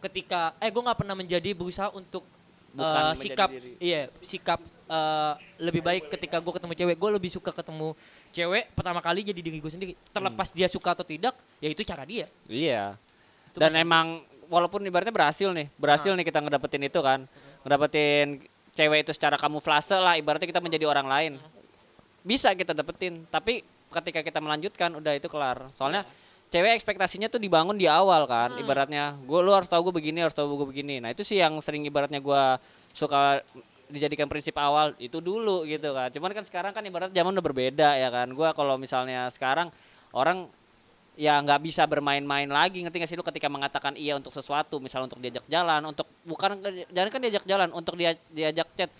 Ketika 0.00 0.58
eh 0.58 0.68
gue 0.68 0.82
nggak 0.82 0.98
pernah 0.98 1.14
menjadi 1.14 1.50
berusaha 1.52 1.88
untuk 1.90 2.26
Bukan 2.74 2.82
menjadi 2.82 3.22
sikap 3.22 3.48
diri. 3.48 3.72
iya 3.78 4.00
sikap 4.18 4.58
eh, 4.66 5.32
lebih 5.56 5.78
baik 5.80 6.10
ketika 6.10 6.42
gue 6.42 6.52
ketemu 6.52 6.72
cewek 6.74 6.96
gue 6.98 7.10
lebih 7.14 7.30
suka 7.30 7.54
ketemu 7.54 7.94
cewek 8.28 8.64
pertama 8.74 8.98
kali 8.98 9.22
jadi 9.22 9.38
diri 9.38 9.62
gue 9.62 9.70
sendiri 9.70 9.92
terlepas 10.10 10.50
dia 10.50 10.66
suka 10.66 10.90
atau 10.90 11.06
tidak 11.06 11.38
ya 11.62 11.70
itu 11.70 11.86
cara 11.86 12.02
dia 12.02 12.26
Iya. 12.44 12.98
Itu 13.46 13.62
Dan 13.62 13.70
masalah. 13.70 13.86
emang 13.86 14.06
walaupun 14.44 14.82
ibaratnya 14.82 15.14
berhasil 15.14 15.48
nih, 15.48 15.70
berhasil 15.78 16.10
nih 16.10 16.26
kita 16.26 16.42
ngedapetin 16.42 16.82
itu 16.82 16.98
kan. 16.98 17.30
Ngedapetin 17.64 18.44
cewek 18.76 19.08
itu 19.08 19.12
secara 19.16 19.40
kamuflase 19.40 19.96
lah, 19.96 20.20
ibaratnya 20.20 20.46
kita 20.46 20.60
menjadi 20.60 20.84
orang 20.84 21.06
lain. 21.08 21.32
Bisa 22.20 22.52
kita 22.52 22.76
dapetin, 22.76 23.24
tapi 23.32 23.64
ketika 23.88 24.20
kita 24.20 24.38
melanjutkan 24.42 24.92
udah 24.98 25.12
itu 25.16 25.28
kelar. 25.32 25.72
Soalnya 25.72 26.04
cewek 26.52 26.76
ekspektasinya 26.76 27.26
tuh 27.32 27.40
dibangun 27.40 27.74
di 27.74 27.88
awal 27.88 28.28
kan, 28.28 28.54
ibaratnya 28.60 29.16
gue 29.22 29.40
lu 29.40 29.50
harus 29.50 29.66
tahu 29.66 29.90
gue 29.90 29.94
begini, 30.02 30.22
harus 30.22 30.36
tahu 30.36 30.60
gue 30.60 30.68
begini. 30.70 31.00
Nah, 31.00 31.10
itu 31.10 31.26
sih 31.26 31.40
yang 31.40 31.56
sering 31.58 31.82
ibaratnya 31.86 32.20
gua 32.22 32.58
suka 32.94 33.42
dijadikan 33.90 34.30
prinsip 34.30 34.54
awal 34.56 34.96
itu 35.02 35.18
dulu 35.18 35.66
gitu 35.68 35.92
kan. 35.92 36.08
Cuman 36.10 36.30
kan 36.30 36.44
sekarang 36.46 36.72
kan 36.72 36.82
ibarat 36.86 37.10
zaman 37.12 37.34
udah 37.34 37.44
berbeda 37.44 37.88
ya 37.98 38.08
kan. 38.10 38.30
Gua 38.32 38.54
kalau 38.54 38.78
misalnya 38.78 39.28
sekarang 39.34 39.70
orang 40.14 40.46
ya 41.14 41.38
nggak 41.38 41.60
bisa 41.60 41.82
bermain-main 41.84 42.46
lagi 42.46 42.82
ngerti 42.82 42.98
gak 42.98 43.06
sih 43.06 43.14
lu 43.14 43.22
ketika 43.22 43.46
mengatakan 43.46 43.94
iya 43.94 44.14
untuk 44.14 44.30
sesuatu 44.30 44.78
misal 44.78 45.02
untuk 45.02 45.18
diajak 45.18 45.46
jalan 45.46 45.82
untuk 45.84 46.10
bukan 46.22 46.58
jangan 46.88 47.08
kan 47.08 47.20
diajak 47.20 47.44
jalan 47.44 47.70
untuk 47.70 47.94
dia 47.94 48.18
diajak 48.28 48.66
chat 48.74 48.90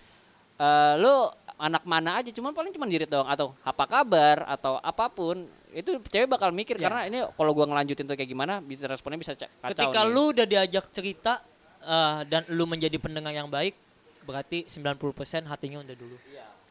Eh 0.54 0.94
lu 0.96 1.26
anak 1.58 1.82
mana 1.82 2.22
aja 2.22 2.30
cuman 2.30 2.54
paling 2.54 2.70
cuman 2.70 2.86
jirit 2.86 3.10
doang 3.10 3.26
atau 3.26 3.58
apa 3.60 3.84
kabar 3.84 4.46
atau 4.46 4.78
apa 4.78 5.10
pun 5.10 5.42
itu 5.74 5.98
cewek 6.04 6.30
bakal 6.30 6.54
mikir 6.54 6.78
Ya. 6.78 6.86
karena 6.86 7.00
ini 7.04 7.18
kalau 7.28 7.50
gua 7.50 7.66
ngelanjutin 7.66 8.06
tuh 8.06 8.14
kayak 8.14 8.30
gimana 8.30 8.62
bisa 8.62 8.86
responnya 8.86 9.18
bisa 9.18 9.34
ca- 9.34 9.50
kacau 9.50 9.74
ketika 9.74 10.00
nih. 10.00 10.14
lu 10.14 10.30
udah 10.30 10.46
diajak 10.46 10.86
cerita 10.90 11.42
eh, 11.80 12.18
dan 12.24 12.46
lu 12.48 12.64
menjadi 12.64 12.94
pendengar 12.96 13.34
yang 13.34 13.50
baik 13.50 13.74
berarti 14.22 14.62
90% 14.64 15.02
hatinya 15.44 15.82
udah 15.82 15.96
dulu 15.98 16.16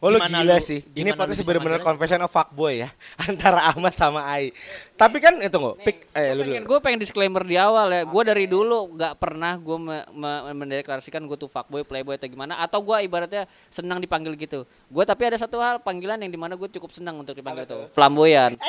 Oh 0.04 0.12
lu 0.12 0.20
gila 0.20 0.60
lu- 0.60 0.60
sih. 0.60 0.84
Ini 0.84 1.10
lu 1.10 1.18
podcast 1.18 1.48
bener-bener 1.48 1.80
confession 1.80 2.20
of 2.20 2.28
fuckboy 2.28 2.84
ya. 2.84 2.92
Antara 3.32 3.72
Ahmad 3.72 3.96
sama 3.96 4.28
Ai. 4.28 4.52
Tapi 5.00 5.24
kan 5.24 5.39
itu 5.39 5.56
nggak, 5.56 5.76
pick 5.80 5.98
eh 6.12 6.36
lu 6.36 6.44
pengen 6.44 6.68
dulu. 6.68 6.70
gue 6.76 6.80
pengen 6.84 7.00
disclaimer 7.00 7.39
di 7.48 7.56
awal 7.56 7.88
ya. 7.88 8.04
Gue 8.04 8.24
dari 8.28 8.44
dulu 8.44 9.00
nggak 9.00 9.16
pernah 9.16 9.56
gue 9.56 9.78
me, 9.80 10.04
me- 10.12 10.52
mendeklarasikan 10.60 11.24
gue 11.24 11.39
tuh 11.39 11.48
fuckboy 11.48 11.88
playboy 11.88 12.20
atau 12.20 12.28
gimana. 12.28 12.60
Atau 12.60 12.84
gue 12.84 13.00
ibaratnya 13.00 13.48
senang 13.72 14.04
dipanggil 14.04 14.36
gitu. 14.36 14.68
Gue 14.92 15.08
tapi 15.08 15.24
ada 15.24 15.39
satu 15.39 15.63
hal 15.63 15.80
panggilan 15.80 16.20
yang 16.20 16.30
di 16.30 16.38
mana 16.38 16.60
gue 16.60 16.68
cukup 16.68 16.92
senang 16.92 17.16
untuk 17.16 17.39
dipanggil 17.39 17.63
tuh. 17.63 17.88
flamboyan. 17.96 18.60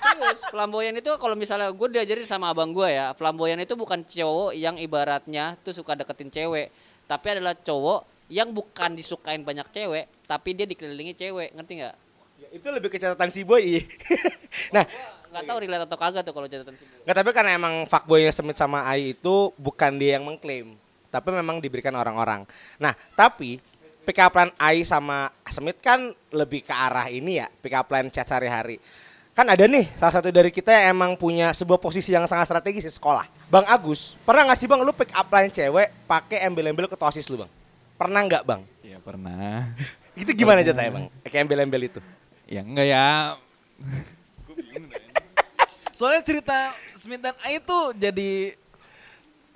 Serius, 0.00 0.40
flamboyan 0.48 0.96
itu 0.96 1.12
kalau 1.20 1.36
misalnya 1.36 1.68
gue 1.68 1.88
diajarin 1.92 2.24
sama 2.24 2.48
abang 2.48 2.72
gue 2.72 2.88
ya 2.88 3.12
flamboyan 3.12 3.60
itu 3.60 3.76
bukan 3.76 4.00
cowok 4.04 4.56
yang 4.56 4.80
ibaratnya 4.80 5.60
tuh 5.60 5.76
suka 5.76 5.92
deketin 5.92 6.32
cewek. 6.32 6.72
Tapi 7.04 7.26
adalah 7.36 7.52
cowok 7.52 8.19
yang 8.30 8.54
bukan 8.54 8.94
disukain 8.94 9.42
banyak 9.42 9.66
cewek 9.74 10.06
tapi 10.24 10.54
dia 10.54 10.64
dikelilingi 10.64 11.18
cewek 11.18 11.52
ngerti 11.58 11.72
nggak 11.82 11.96
Ya, 12.40 12.48
itu 12.56 12.68
lebih 12.72 12.88
ke 12.88 12.96
catatan 12.96 13.28
si 13.28 13.44
boy. 13.44 13.84
nah, 14.74 14.88
nggak 15.28 15.44
tahu 15.44 15.58
relate 15.60 15.84
atau 15.84 15.98
kagak 16.00 16.22
tuh 16.24 16.32
kalau 16.32 16.48
catatan 16.48 16.72
sini 16.72 16.88
nggak 17.04 17.16
tapi 17.20 17.30
karena 17.36 17.50
emang 17.52 17.84
fuckboynya 17.84 18.32
Semit 18.32 18.56
sama 18.56 18.88
Ai 18.88 19.12
itu 19.12 19.52
bukan 19.60 20.00
dia 20.00 20.16
yang 20.16 20.24
mengklaim, 20.24 20.72
tapi 21.12 21.28
memang 21.36 21.60
diberikan 21.60 21.92
orang-orang. 21.92 22.48
Nah, 22.80 22.96
tapi 23.12 23.60
pick 24.08 24.16
up 24.24 24.32
line 24.32 24.56
Ai 24.56 24.88
sama 24.88 25.28
Semit 25.52 25.84
kan 25.84 26.16
lebih 26.32 26.64
ke 26.64 26.72
arah 26.72 27.12
ini 27.12 27.44
ya, 27.44 27.46
pick 27.60 27.76
up 27.76 27.92
line 27.92 28.08
chat 28.08 28.24
sehari-hari. 28.24 28.80
Kan 29.36 29.46
ada 29.52 29.68
nih 29.68 29.92
salah 30.00 30.16
satu 30.16 30.32
dari 30.32 30.48
kita 30.48 30.72
yang 30.72 30.96
emang 30.96 31.20
punya 31.20 31.52
sebuah 31.52 31.76
posisi 31.76 32.08
yang 32.10 32.24
sangat 32.24 32.48
strategis 32.48 32.88
di 32.88 32.92
sekolah. 32.92 33.28
Bang 33.52 33.68
Agus, 33.68 34.16
pernah 34.24 34.48
nggak 34.48 34.56
sih 34.58 34.64
Bang 34.64 34.80
lu 34.80 34.96
pick 34.96 35.12
up 35.12 35.28
line 35.28 35.52
cewek 35.52 35.92
pakai 36.08 36.48
embel-embel 36.48 36.88
ketua 36.88 37.12
OSIS 37.12 37.28
lu, 37.28 37.44
Bang? 37.44 37.52
Pernah 38.00 38.20
nggak, 38.24 38.42
Bang? 38.48 38.64
Ya 38.80 38.96
pernah. 38.96 39.76
Itu 40.20 40.32
gimana 40.32 40.64
ceritanya, 40.64 40.90
Bang? 40.96 41.04
Kayak 41.28 41.44
embel-embel 41.44 41.84
itu. 41.84 42.00
Ya 42.48 42.64
enggak 42.64 42.88
ya. 42.88 43.36
Soalnya 46.00 46.24
cerita 46.24 46.72
Smith 46.96 47.20
dan 47.20 47.36
Ai 47.44 47.60
itu 47.60 47.78
jadi 47.92 48.56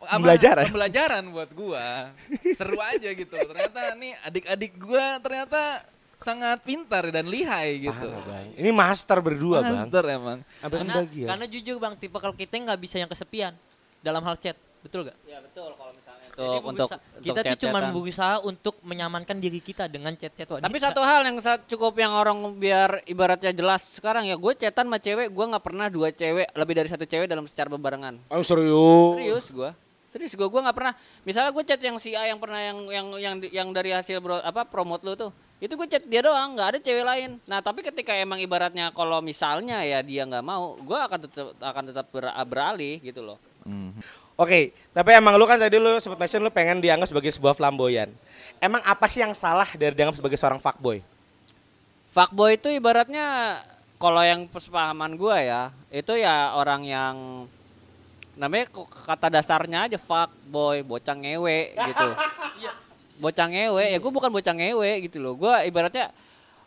apa, 0.05 0.21
Pembelajaran. 0.21 0.65
pembelajaran 0.69 1.25
buat 1.33 1.51
gua. 1.57 2.13
Seru 2.53 2.77
aja 2.85 3.09
gitu. 3.17 3.33
Ternyata 3.33 3.97
nih 3.97 4.13
adik-adik 4.21 4.77
gua 4.77 5.17
ternyata 5.25 5.81
sangat 6.21 6.61
pintar 6.61 7.09
dan 7.09 7.25
lihai 7.25 7.89
gitu. 7.89 8.09
Parah, 8.13 8.29
Bang. 8.29 8.49
Ini 8.61 8.71
master 8.77 9.25
berdua, 9.25 9.65
Bang. 9.65 9.73
Master 9.73 10.05
emang. 10.13 10.39
Sampai 10.61 10.85
Karena, 10.85 11.01
karena 11.09 11.47
jujur 11.49 11.81
bang, 11.81 11.97
tipe 11.97 12.17
kalau 12.21 12.37
kita 12.37 12.61
nggak 12.61 12.81
bisa 12.81 13.01
yang 13.01 13.09
kesepian 13.09 13.57
dalam 14.05 14.21
hal 14.21 14.37
chat, 14.37 14.57
betul 14.85 15.09
gak? 15.09 15.17
Ya 15.25 15.41
betul 15.41 15.73
kalau 15.81 15.97
misalnya 15.97 16.14
Jadi 16.35 16.59
untuk 16.67 16.67
untuk 16.67 16.89
untuk 16.91 17.23
kita 17.23 17.41
tuh 17.47 17.59
cuma 17.63 17.79
berusaha 17.95 18.35
untuk 18.43 18.75
menyamankan 18.83 19.37
diri 19.39 19.63
kita 19.63 19.87
dengan 19.87 20.13
chat-chat. 20.19 20.51
Tapi 20.51 20.79
satu 20.83 21.01
hal 21.07 21.23
yang 21.23 21.39
cukup 21.71 21.95
yang 21.95 22.11
orang 22.11 22.39
biar 22.59 23.07
ibaratnya 23.07 23.55
jelas 23.55 23.87
sekarang 23.95 24.27
ya 24.27 24.35
gue 24.35 24.53
chatan 24.59 24.91
sama 24.91 24.99
cewek 24.99 25.31
gue 25.31 25.45
nggak 25.55 25.65
pernah 25.65 25.87
dua 25.87 26.11
cewek 26.11 26.51
lebih 26.59 26.75
dari 26.75 26.89
satu 26.91 27.07
cewek 27.07 27.31
dalam 27.31 27.47
secara 27.47 27.71
bebarengan. 27.71 28.19
Oh, 28.35 28.43
serius. 28.43 29.15
Serius 29.23 29.47
gue. 29.55 29.71
Serius 30.11 30.35
gue 30.35 30.47
gue 30.47 30.61
nggak 30.63 30.77
pernah. 30.77 30.95
Misalnya 31.23 31.51
gue 31.55 31.65
chat 31.67 31.79
yang 31.79 31.97
si 32.03 32.19
A 32.19 32.27
yang 32.27 32.43
pernah 32.43 32.59
yang 32.59 32.79
yang 32.91 33.07
yang 33.19 33.35
yang 33.51 33.69
dari 33.71 33.95
hasil 33.95 34.19
bro, 34.19 34.43
apa 34.43 34.67
promote 34.67 35.07
lu 35.07 35.15
tuh. 35.15 35.31
Itu 35.63 35.79
gue 35.79 35.87
chat 35.87 36.03
dia 36.03 36.19
doang, 36.19 36.59
nggak 36.59 36.69
ada 36.75 36.79
cewek 36.83 37.05
lain. 37.07 37.31
Nah 37.47 37.63
tapi 37.63 37.87
ketika 37.87 38.11
emang 38.11 38.43
ibaratnya 38.43 38.91
kalau 38.91 39.23
misalnya 39.23 39.87
ya 39.87 40.03
dia 40.03 40.27
nggak 40.27 40.43
mau, 40.43 40.75
gue 40.83 40.99
akan 40.99 41.19
tetap 41.31 41.47
akan 41.63 41.83
tetap 41.95 42.07
ber- 42.11 42.35
beralih 42.47 42.99
gitu 43.03 43.23
loh. 43.23 43.39
Oke, 44.35 44.75
tapi 44.91 45.15
emang 45.15 45.39
lu 45.39 45.47
kan 45.47 45.55
tadi 45.55 45.79
lu 45.79 45.95
sempat 46.03 46.19
mention 46.19 46.43
lu 46.43 46.51
pengen 46.51 46.83
dianggap 46.83 47.07
sebagai 47.07 47.31
sebuah 47.31 47.55
flamboyan. 47.55 48.11
Emang 48.59 48.83
apa 48.83 49.07
sih 49.07 49.23
yang 49.23 49.31
salah 49.31 49.67
dari 49.79 49.95
dianggap 49.95 50.19
sebagai 50.19 50.35
seorang 50.35 50.59
fuckboy? 50.59 50.99
Fuckboy 52.11 52.59
itu 52.59 52.67
ibaratnya 52.71 53.59
kalau 54.03 54.23
yang 54.27 54.51
persepahaman 54.51 55.15
gua 55.15 55.39
ya, 55.39 55.63
itu 55.95 56.19
ya 56.19 56.55
orang 56.59 56.83
yang 56.83 57.47
namanya 58.35 58.67
kata 59.07 59.31
dasarnya 59.31 59.87
aja 59.87 59.99
fuckboy, 60.03 60.83
bocah 60.83 61.15
ngewe 61.15 61.71
gitu. 61.79 62.09
bocah 63.23 63.47
ngewe, 63.47 63.95
ya 63.95 63.99
gua 64.03 64.11
bukan 64.11 64.31
bocah 64.35 64.55
ngewe 64.55 65.07
gitu 65.07 65.23
loh. 65.23 65.39
Gua 65.39 65.63
ibaratnya 65.63 66.11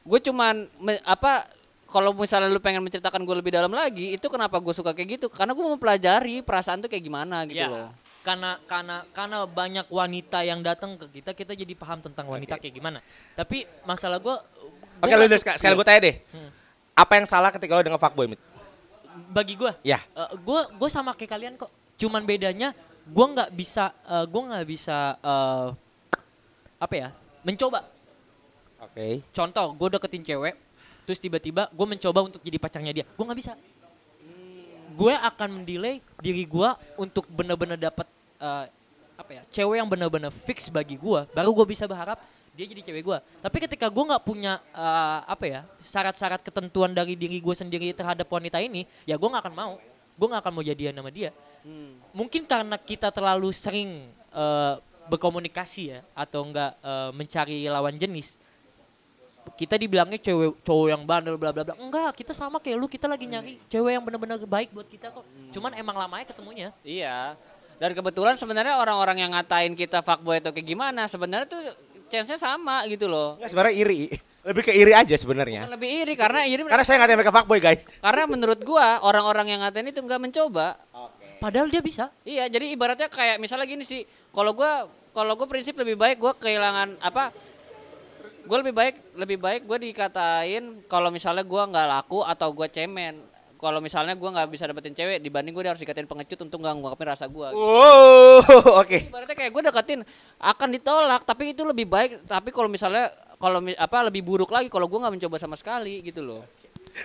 gue 0.07 0.19
cuman 0.23 0.71
me- 0.79 1.03
apa 1.03 1.43
kalau 1.87 2.11
misalnya 2.11 2.51
lu 2.51 2.59
pengen 2.59 2.83
menceritakan 2.83 3.23
gue 3.23 3.35
lebih 3.39 3.55
dalam 3.55 3.71
lagi, 3.71 4.11
itu 4.11 4.27
kenapa 4.27 4.59
gue 4.59 4.75
suka 4.75 4.91
kayak 4.91 5.17
gitu? 5.19 5.27
Karena 5.31 5.55
gue 5.55 5.63
mau 5.63 5.79
pelajari 5.79 6.43
perasaan 6.43 6.83
tuh 6.83 6.91
kayak 6.91 6.99
gimana 7.01 7.47
gitu 7.47 7.63
Ya, 7.63 7.71
loh. 7.71 7.89
karena 8.27 8.59
karena 8.67 9.07
karena 9.15 9.37
banyak 9.47 9.87
wanita 9.87 10.43
yang 10.43 10.59
datang 10.59 10.99
ke 10.99 11.07
kita, 11.19 11.31
kita 11.31 11.55
jadi 11.55 11.71
paham 11.73 12.03
tentang 12.03 12.27
wanita 12.27 12.59
kayak 12.59 12.75
gimana. 12.75 12.99
Tapi 13.33 13.63
masalah 13.87 14.19
gue, 14.19 14.35
Oke, 14.99 15.13
lu 15.15 15.25
udah 15.25 15.39
sekali, 15.39 15.73
gue 15.73 15.87
tanya 15.87 16.01
deh. 16.03 16.15
Hmm. 16.35 16.49
Apa 16.91 17.13
yang 17.17 17.25
salah 17.25 17.49
ketika 17.55 17.71
lu 17.71 17.81
dengan 17.81 18.01
fuckboy, 18.01 18.27
Mit? 18.27 18.41
bagi 19.31 19.55
gue, 19.57 19.71
Ya. 19.81 20.03
gue 20.37 20.61
gue 20.75 20.89
sama 20.91 21.15
kayak 21.15 21.31
kalian 21.31 21.53
kok. 21.55 21.71
Cuman 21.97 22.21
bedanya 22.21 22.75
gue 23.07 23.25
nggak 23.31 23.49
bisa, 23.55 23.95
gue 24.27 24.41
nggak 24.43 24.65
bisa 24.67 25.15
eh, 25.17 25.67
apa 26.77 26.93
ya, 26.93 27.09
mencoba. 27.41 27.87
Oke. 28.77 29.23
Contoh, 29.31 29.73
gue 29.73 29.87
deketin 29.89 30.21
cewek, 30.21 30.53
terus 31.07 31.23
tiba-tiba 31.23 31.71
gue 31.71 31.87
mencoba 31.87 32.19
untuk 32.27 32.43
jadi 32.43 32.59
pacarnya 32.59 32.91
dia, 32.91 33.05
gue 33.07 33.23
nggak 33.23 33.39
bisa. 33.39 33.55
Gue 34.91 35.15
akan 35.15 35.63
mendelay 35.63 36.03
diri 36.19 36.43
gue 36.43 36.69
untuk 36.99 37.23
bener-bener 37.31 37.79
dapat 37.79 38.03
eh, 38.43 38.67
apa 39.15 39.31
ya, 39.31 39.41
cewek 39.47 39.79
yang 39.79 39.87
bener-bener 39.87 40.27
fix 40.27 40.67
bagi 40.67 40.99
gue, 40.99 41.23
baru 41.31 41.55
gue 41.55 41.65
bisa 41.71 41.87
berharap 41.87 42.19
dia 42.51 42.67
jadi 42.67 42.83
cewek 42.91 43.07
gue. 43.07 43.17
Tapi 43.39 43.57
ketika 43.63 43.87
gue 43.87 44.03
nggak 44.03 44.23
punya 44.27 44.59
eh, 44.75 45.19
apa 45.23 45.45
ya, 45.47 45.61
syarat-syarat 45.79 46.43
ketentuan 46.43 46.91
dari 46.91 47.15
diri 47.15 47.39
gue 47.39 47.55
sendiri 47.55 47.95
terhadap 47.95 48.27
wanita 48.27 48.59
ini, 48.59 48.83
ya 49.07 49.15
gue 49.15 49.29
nggak 49.31 49.47
akan 49.47 49.55
mau. 49.55 49.73
Gue 50.19 50.27
nggak 50.27 50.43
akan 50.43 50.53
mau 50.59 50.65
jadian 50.65 50.91
sama 50.91 51.07
dia. 51.07 51.31
Mungkin 52.11 52.43
karena 52.43 52.75
kita 52.75 53.15
terlalu 53.15 53.55
sering 53.55 54.11
eh, 54.35 54.73
berkomunikasi 55.07 55.83
ya, 55.95 55.99
atau 56.11 56.43
enggak 56.43 56.75
eh, 56.83 57.09
mencari 57.15 57.63
lawan 57.71 57.95
jenis 57.95 58.35
kita 59.55 59.77
dibilangnya 59.77 60.19
cewek 60.19 60.59
cowok 60.65 60.87
yang 60.91 61.01
bandel 61.05 61.37
bla 61.37 61.55
bla 61.55 61.63
bla 61.63 61.75
enggak 61.77 62.11
kita 62.17 62.35
sama 62.35 62.59
kayak 62.59 62.75
lu 62.75 62.87
kita 62.89 63.07
lagi 63.07 63.29
nyari 63.29 63.55
cewek 63.69 63.95
yang 63.95 64.03
benar-benar 64.03 64.41
baik 64.41 64.73
buat 64.73 64.89
kita 64.89 65.13
kok 65.13 65.23
cuman 65.53 65.71
emang 65.77 65.95
lamanya 65.95 66.25
ketemunya 66.27 66.69
Iya. 66.83 67.37
Dan 67.77 67.93
kebetulan 67.93 68.33
sebenarnya 68.33 68.73
orang-orang 68.81 69.21
yang 69.21 69.31
ngatain 69.37 69.77
kita 69.77 70.01
fuckboy 70.01 70.41
atau 70.41 70.49
kayak 70.49 70.65
gimana, 70.65 71.05
sebenarnya 71.05 71.45
tuh 71.45 71.61
chance-nya 72.09 72.41
sama 72.41 72.81
gitu 72.89 73.05
loh. 73.05 73.37
Enggak 73.37 73.53
sebenarnya 73.53 73.75
iri. 73.77 74.01
Lebih 74.41 74.61
ke 74.65 74.73
iri 74.73 74.93
aja 74.97 75.13
sebenarnya. 75.13 75.69
lebih 75.69 75.85
iri 75.85 76.17
karena 76.17 76.41
iri 76.49 76.65
Karena 76.65 76.81
saya 76.81 76.97
ngatain 77.03 77.19
mereka 77.21 77.35
fuckboy, 77.35 77.61
guys. 77.61 77.85
karena 78.01 78.23
menurut 78.25 78.57
gua 78.65 78.97
orang-orang 79.05 79.53
yang 79.53 79.59
ngatain 79.61 79.93
itu 79.93 80.01
nggak 80.01 80.17
mencoba. 80.17 80.73
padahal 81.37 81.69
dia 81.69 81.85
bisa 81.85 82.09
Iya, 82.25 82.49
jadi 82.49 82.73
ibaratnya 82.73 83.13
kayak 83.13 83.37
misalnya 83.37 83.69
gini 83.69 83.85
sih, 83.85 84.01
kalau 84.33 84.57
gua 84.57 84.89
kalau 85.13 85.37
gua 85.37 85.45
prinsip 85.45 85.77
lebih 85.77 85.93
baik 86.01 86.17
gua 86.17 86.33
kehilangan 86.33 86.97
apa? 86.97 87.29
Gua 88.47 88.57
lebih 88.57 88.71
baik 88.71 88.95
lebih 89.13 89.37
baik 89.37 89.61
gua 89.63 89.77
dikatain 89.77 90.63
kalau 90.87 91.11
misalnya 91.11 91.43
gua 91.43 91.67
nggak 91.67 91.87
laku 91.87 92.23
atau 92.23 92.49
gua 92.49 92.65
cemen. 92.65 93.19
Kalau 93.57 93.81
misalnya 93.81 94.13
gua 94.13 94.29
nggak 94.31 94.47
bisa 94.47 94.63
dapetin 94.63 94.93
cewek 94.93 95.17
dibanding 95.17 95.51
gua 95.51 95.67
harus 95.67 95.81
dikatain 95.81 96.05
pengecut 96.05 96.39
untuk 96.39 96.57
nggak 96.57 96.73
ngungkapin 96.73 97.07
rasa 97.07 97.25
gua. 97.25 97.51
Wow, 97.51 98.39
oke. 98.81 99.09
Ibaratnya 99.09 99.33
kayak 99.33 99.51
gue 99.51 99.63
deketin 99.65 99.99
akan 100.37 100.67
ditolak, 100.71 101.21
tapi 101.21 101.51
itu 101.51 101.61
lebih 101.61 101.83
baik. 101.83 102.23
Tapi 102.23 102.49
kalau 102.49 102.69
misalnya 102.69 103.09
kalau 103.35 103.59
apa 103.67 103.97
lebih 104.05 104.21
buruk 104.21 104.49
lagi 104.49 104.69
kalau 104.69 104.85
gue 104.85 104.97
nggak 104.97 105.13
mencoba 105.13 105.37
sama 105.37 105.57
sekali 105.57 105.99
gitu 106.01 106.21
loh. 106.21 106.45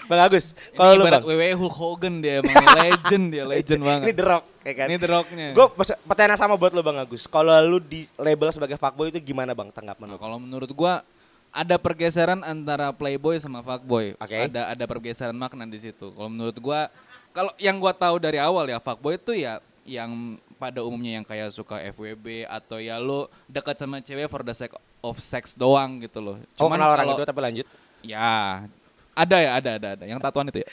Bang 0.08 0.24
Agus, 0.24 0.56
kalau 0.72 0.96
lu 0.96 1.04
Bang. 1.04 1.20
WWE 1.20 1.52
Hulk 1.52 1.76
Hogan 1.76 2.24
dia 2.24 2.40
emang 2.40 2.56
legend 2.80 3.24
dia, 3.28 3.44
legend 3.44 3.80
banget. 3.84 4.06
Ini 4.08 4.14
The 4.16 4.24
Rock, 4.24 4.44
ya 4.64 4.72
kan? 4.72 4.86
Ini 4.88 4.96
The 4.96 5.08
Rock-nya. 5.10 5.48
Gue 5.52 5.66
pertanyaan 6.08 6.40
sama 6.40 6.56
buat 6.56 6.72
lu 6.72 6.80
Bang 6.80 6.96
Agus. 6.96 7.28
Kalau 7.28 7.52
lu 7.60 7.76
di 7.76 8.08
label 8.16 8.48
sebagai 8.48 8.80
fuckboy 8.80 9.12
itu 9.12 9.20
gimana 9.20 9.52
Bang 9.52 9.68
tanggapan 9.68 10.08
Nah, 10.08 10.16
lu? 10.16 10.20
kalau 10.20 10.36
menurut 10.36 10.72
gua 10.72 11.04
ada 11.52 11.76
pergeseran 11.76 12.40
antara 12.42 12.88
playboy 12.90 13.36
sama 13.36 13.60
fuckboy. 13.60 14.16
Oke. 14.16 14.48
Ada 14.48 14.72
ada 14.72 14.84
pergeseran 14.88 15.36
makna 15.36 15.68
di 15.68 15.76
situ. 15.76 16.08
Kalau 16.10 16.32
menurut 16.32 16.56
gua 16.56 16.88
kalau 17.36 17.52
yang 17.60 17.76
gua 17.76 17.92
tahu 17.92 18.16
dari 18.16 18.40
awal 18.40 18.64
ya 18.64 18.80
fuckboy 18.80 19.20
itu 19.20 19.36
ya 19.36 19.60
yang 19.84 20.40
pada 20.56 20.80
umumnya 20.80 21.20
yang 21.20 21.26
kayak 21.26 21.52
suka 21.52 21.76
FWB 21.92 22.48
atau 22.48 22.80
ya 22.80 22.96
lo 22.96 23.28
dekat 23.50 23.76
sama 23.76 24.00
cewek 24.00 24.30
for 24.32 24.40
the 24.40 24.54
sake 24.56 24.72
of 25.04 25.16
sex 25.20 25.52
doang 25.52 26.00
gitu 26.00 26.24
loh. 26.24 26.36
Oh, 26.56 26.72
kenal 26.72 26.96
orang 26.96 27.04
kalau- 27.12 27.18
itu 27.20 27.24
tapi 27.28 27.40
lanjut. 27.44 27.66
Ya, 28.02 28.66
ada 29.14 29.36
ya, 29.38 29.50
ada, 29.62 29.70
ada, 29.78 29.88
ada. 29.94 30.04
Yang 30.10 30.18
tatuan 30.24 30.50
itu 30.50 30.64
ya? 30.64 30.68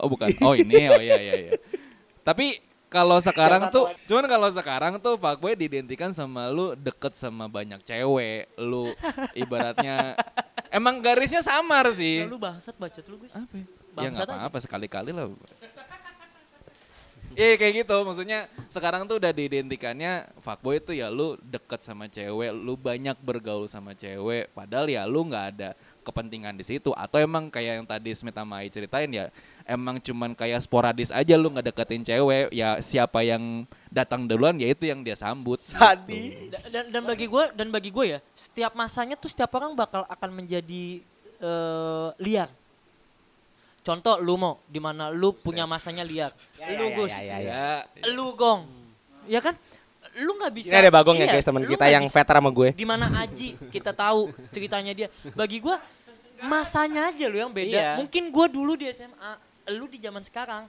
Oh 0.00 0.10
bukan. 0.10 0.34
Oh 0.42 0.54
ini, 0.58 0.90
oh 0.90 0.98
iya, 0.98 1.14
iya, 1.20 1.34
iya. 1.46 1.52
Tapi 2.26 2.58
kalau 2.86 3.18
sekarang 3.18 3.68
tuh, 3.74 3.90
cuman 4.06 4.24
kalau 4.30 4.48
sekarang 4.54 4.94
tuh 5.02 5.18
fuckboy 5.18 5.58
diidentikan 5.58 6.14
sama 6.14 6.46
lu 6.48 6.78
deket 6.78 7.18
sama 7.18 7.50
banyak 7.50 7.82
cewek. 7.82 8.46
Lu 8.54 8.94
ibaratnya, 9.34 10.14
emang 10.76 11.02
garisnya 11.02 11.42
samar 11.42 11.90
sih. 11.90 12.22
lu 12.24 12.38
bangsat 12.38 12.78
bacot 12.78 13.04
lu 13.10 13.16
guys 13.26 13.34
Apa? 13.34 13.58
Ya 13.58 13.66
Bangsat 13.90 14.26
nggak 14.28 14.38
apa-apa 14.38 14.58
sekali-kali 14.62 15.10
lah. 15.10 15.26
Iya 17.36 17.60
kayak 17.60 17.84
gitu, 17.84 17.96
maksudnya 18.00 18.48
sekarang 18.72 19.04
tuh 19.04 19.20
udah 19.20 19.28
diidentikannya 19.28 20.24
fuckboy 20.40 20.80
itu 20.80 20.96
ya 20.96 21.12
lu 21.12 21.36
deket 21.44 21.84
sama 21.84 22.08
cewek, 22.08 22.48
lu 22.48 22.80
banyak 22.80 23.12
bergaul 23.20 23.68
sama 23.68 23.92
cewek, 23.92 24.48
padahal 24.56 24.88
ya 24.88 25.04
lu 25.04 25.20
nggak 25.28 25.46
ada 25.52 25.76
kepentingan 26.06 26.54
di 26.54 26.62
situ. 26.62 26.94
Atau 26.94 27.18
emang 27.18 27.50
kayak 27.50 27.82
yang 27.82 27.86
tadi 27.86 28.14
Smith 28.14 28.38
sama 28.38 28.62
Ai 28.62 28.70
ceritain 28.70 29.10
ya 29.10 29.26
emang 29.66 29.98
cuman 29.98 30.30
kayak 30.38 30.62
sporadis 30.62 31.10
aja 31.10 31.34
lu 31.34 31.50
nggak 31.50 31.74
deketin 31.74 32.06
cewek 32.06 32.54
ya 32.54 32.78
siapa 32.78 33.26
yang 33.26 33.66
datang 33.90 34.30
duluan 34.30 34.54
ya 34.62 34.70
itu 34.70 34.86
yang 34.86 35.02
dia 35.02 35.18
sambut. 35.18 35.58
Tadi. 35.58 36.46
Da- 36.54 36.70
dan, 36.70 36.84
dan 36.94 37.02
bagi 37.02 37.26
gue 37.26 37.44
dan 37.58 37.68
bagi 37.74 37.90
gue 37.90 38.06
ya 38.16 38.18
setiap 38.38 38.78
masanya 38.78 39.18
tuh 39.18 39.26
setiap 39.26 39.50
orang 39.58 39.74
bakal 39.74 40.06
akan 40.06 40.30
menjadi 40.30 41.02
eh, 41.42 42.08
liar. 42.22 42.48
Contoh 43.82 44.18
lu 44.18 44.34
mau 44.34 44.58
di 44.66 44.82
mana 44.82 45.10
lu 45.14 45.30
punya 45.34 45.62
masanya 45.62 46.02
liar. 46.02 46.34
Lu 46.78 46.86
gus. 46.98 47.14
ya, 47.14 47.22
ya, 47.22 47.38
ya. 47.38 48.10
Lu 48.10 48.34
gong. 48.34 48.66
Ya 49.30 49.38
kan? 49.38 49.54
Lu 50.22 50.34
nggak 50.38 50.52
bisa 50.54 50.74
Ini 50.74 50.86
ada 50.86 50.90
Bagong 50.90 51.18
ya 51.18 51.26
iya, 51.28 51.34
guys 51.38 51.46
teman 51.46 51.62
kita 51.66 51.86
yang 51.90 52.06
veteran 52.10 52.42
sama 52.42 52.50
gue. 52.50 52.68
di 52.74 52.86
mana 52.86 53.06
Aji? 53.22 53.54
Kita 53.70 53.94
tahu 53.94 54.34
ceritanya 54.50 54.90
dia. 54.90 55.08
Bagi 55.38 55.62
gua 55.62 55.78
masanya 56.42 57.08
aja 57.08 57.24
lu 57.26 57.38
yang 57.38 57.48
beda 57.48 57.72
Iya. 57.72 57.90
mungkin 57.96 58.28
gua 58.28 58.46
dulu 58.46 58.74
di 58.74 58.88
SMA 58.88 59.32
lu 59.70 59.86
di 59.86 59.96
zaman 59.96 60.20
sekarang 60.20 60.64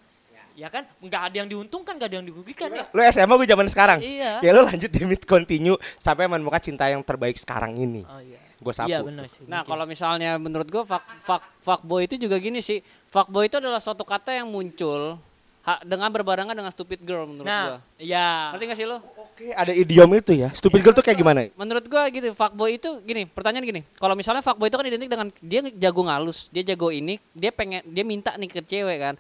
ya 0.54 0.68
kan 0.68 0.90
nggak 0.98 1.22
ada 1.24 1.36
yang 1.36 1.46
diuntungkan 1.48 1.94
nggak 1.94 2.08
ada 2.08 2.18
yang 2.18 2.26
dirugikan 2.26 2.70
ya 2.72 2.90
Lu 2.90 3.02
SMA 3.06 3.30
gue 3.36 3.46
zaman 3.48 3.68
sekarang. 3.68 4.00
Iya. 4.00 4.42
Kayak 4.42 4.54
lu 4.54 4.62
lanjut 4.66 4.90
di 4.90 5.02
mid 5.04 5.22
continue 5.24 5.78
sampai 5.96 6.26
menemukan 6.26 6.58
cinta 6.60 6.86
yang 6.86 7.00
terbaik 7.00 7.38
sekarang 7.38 7.78
ini. 7.78 8.02
oh 8.04 8.18
iya 8.20 8.42
Gue 8.58 8.74
sapu. 8.74 8.90
iya 8.90 9.06
benar 9.06 9.30
sih 9.30 9.46
Nah 9.46 9.62
kalau 9.62 9.86
misalnya 9.86 10.34
menurut 10.36 10.66
gue 10.66 10.82
fuck, 10.82 11.06
fuck, 11.22 11.46
fuckboy 11.62 12.04
itu 12.04 12.18
juga 12.18 12.36
gini 12.38 12.58
sih, 12.58 12.82
fuckboy 13.08 13.46
itu 13.46 13.56
adalah 13.56 13.78
suatu 13.78 14.02
kata 14.02 14.34
yang 14.34 14.50
muncul 14.50 15.22
ha- 15.62 15.84
dengan 15.84 16.10
berbarengan 16.10 16.58
dengan 16.58 16.74
stupid 16.74 17.06
girl 17.06 17.30
menurut 17.30 17.46
nah 17.46 17.78
gua. 17.78 18.02
ya 18.02 18.50
Ngerti 18.50 18.66
gak 18.66 18.78
sih 18.78 18.88
lo? 18.90 18.98
Oke, 19.38 19.54
ada 19.54 19.70
idiom 19.70 20.10
itu 20.18 20.34
ya. 20.34 20.50
Stupid 20.50 20.82
girl 20.82 20.98
tuh 20.98 21.06
kayak 21.06 21.22
gimana? 21.22 21.46
Menurut 21.54 21.86
gua 21.86 22.10
gitu, 22.10 22.34
fuckboy 22.34 22.82
itu 22.82 22.90
gini, 23.06 23.30
pertanyaan 23.30 23.70
gini. 23.70 23.82
Kalau 23.94 24.18
misalnya 24.18 24.42
fuckboy 24.42 24.66
itu 24.66 24.82
kan 24.82 24.86
identik 24.90 25.06
dengan 25.06 25.30
dia 25.46 25.62
jago 25.78 26.10
ngalus, 26.10 26.50
dia 26.50 26.66
jago 26.66 26.90
ini, 26.90 27.22
dia 27.38 27.54
pengen 27.54 27.86
dia 27.86 28.02
minta 28.02 28.34
nih 28.34 28.50
ke 28.50 28.66
cewek 28.66 28.98
kan. 28.98 29.16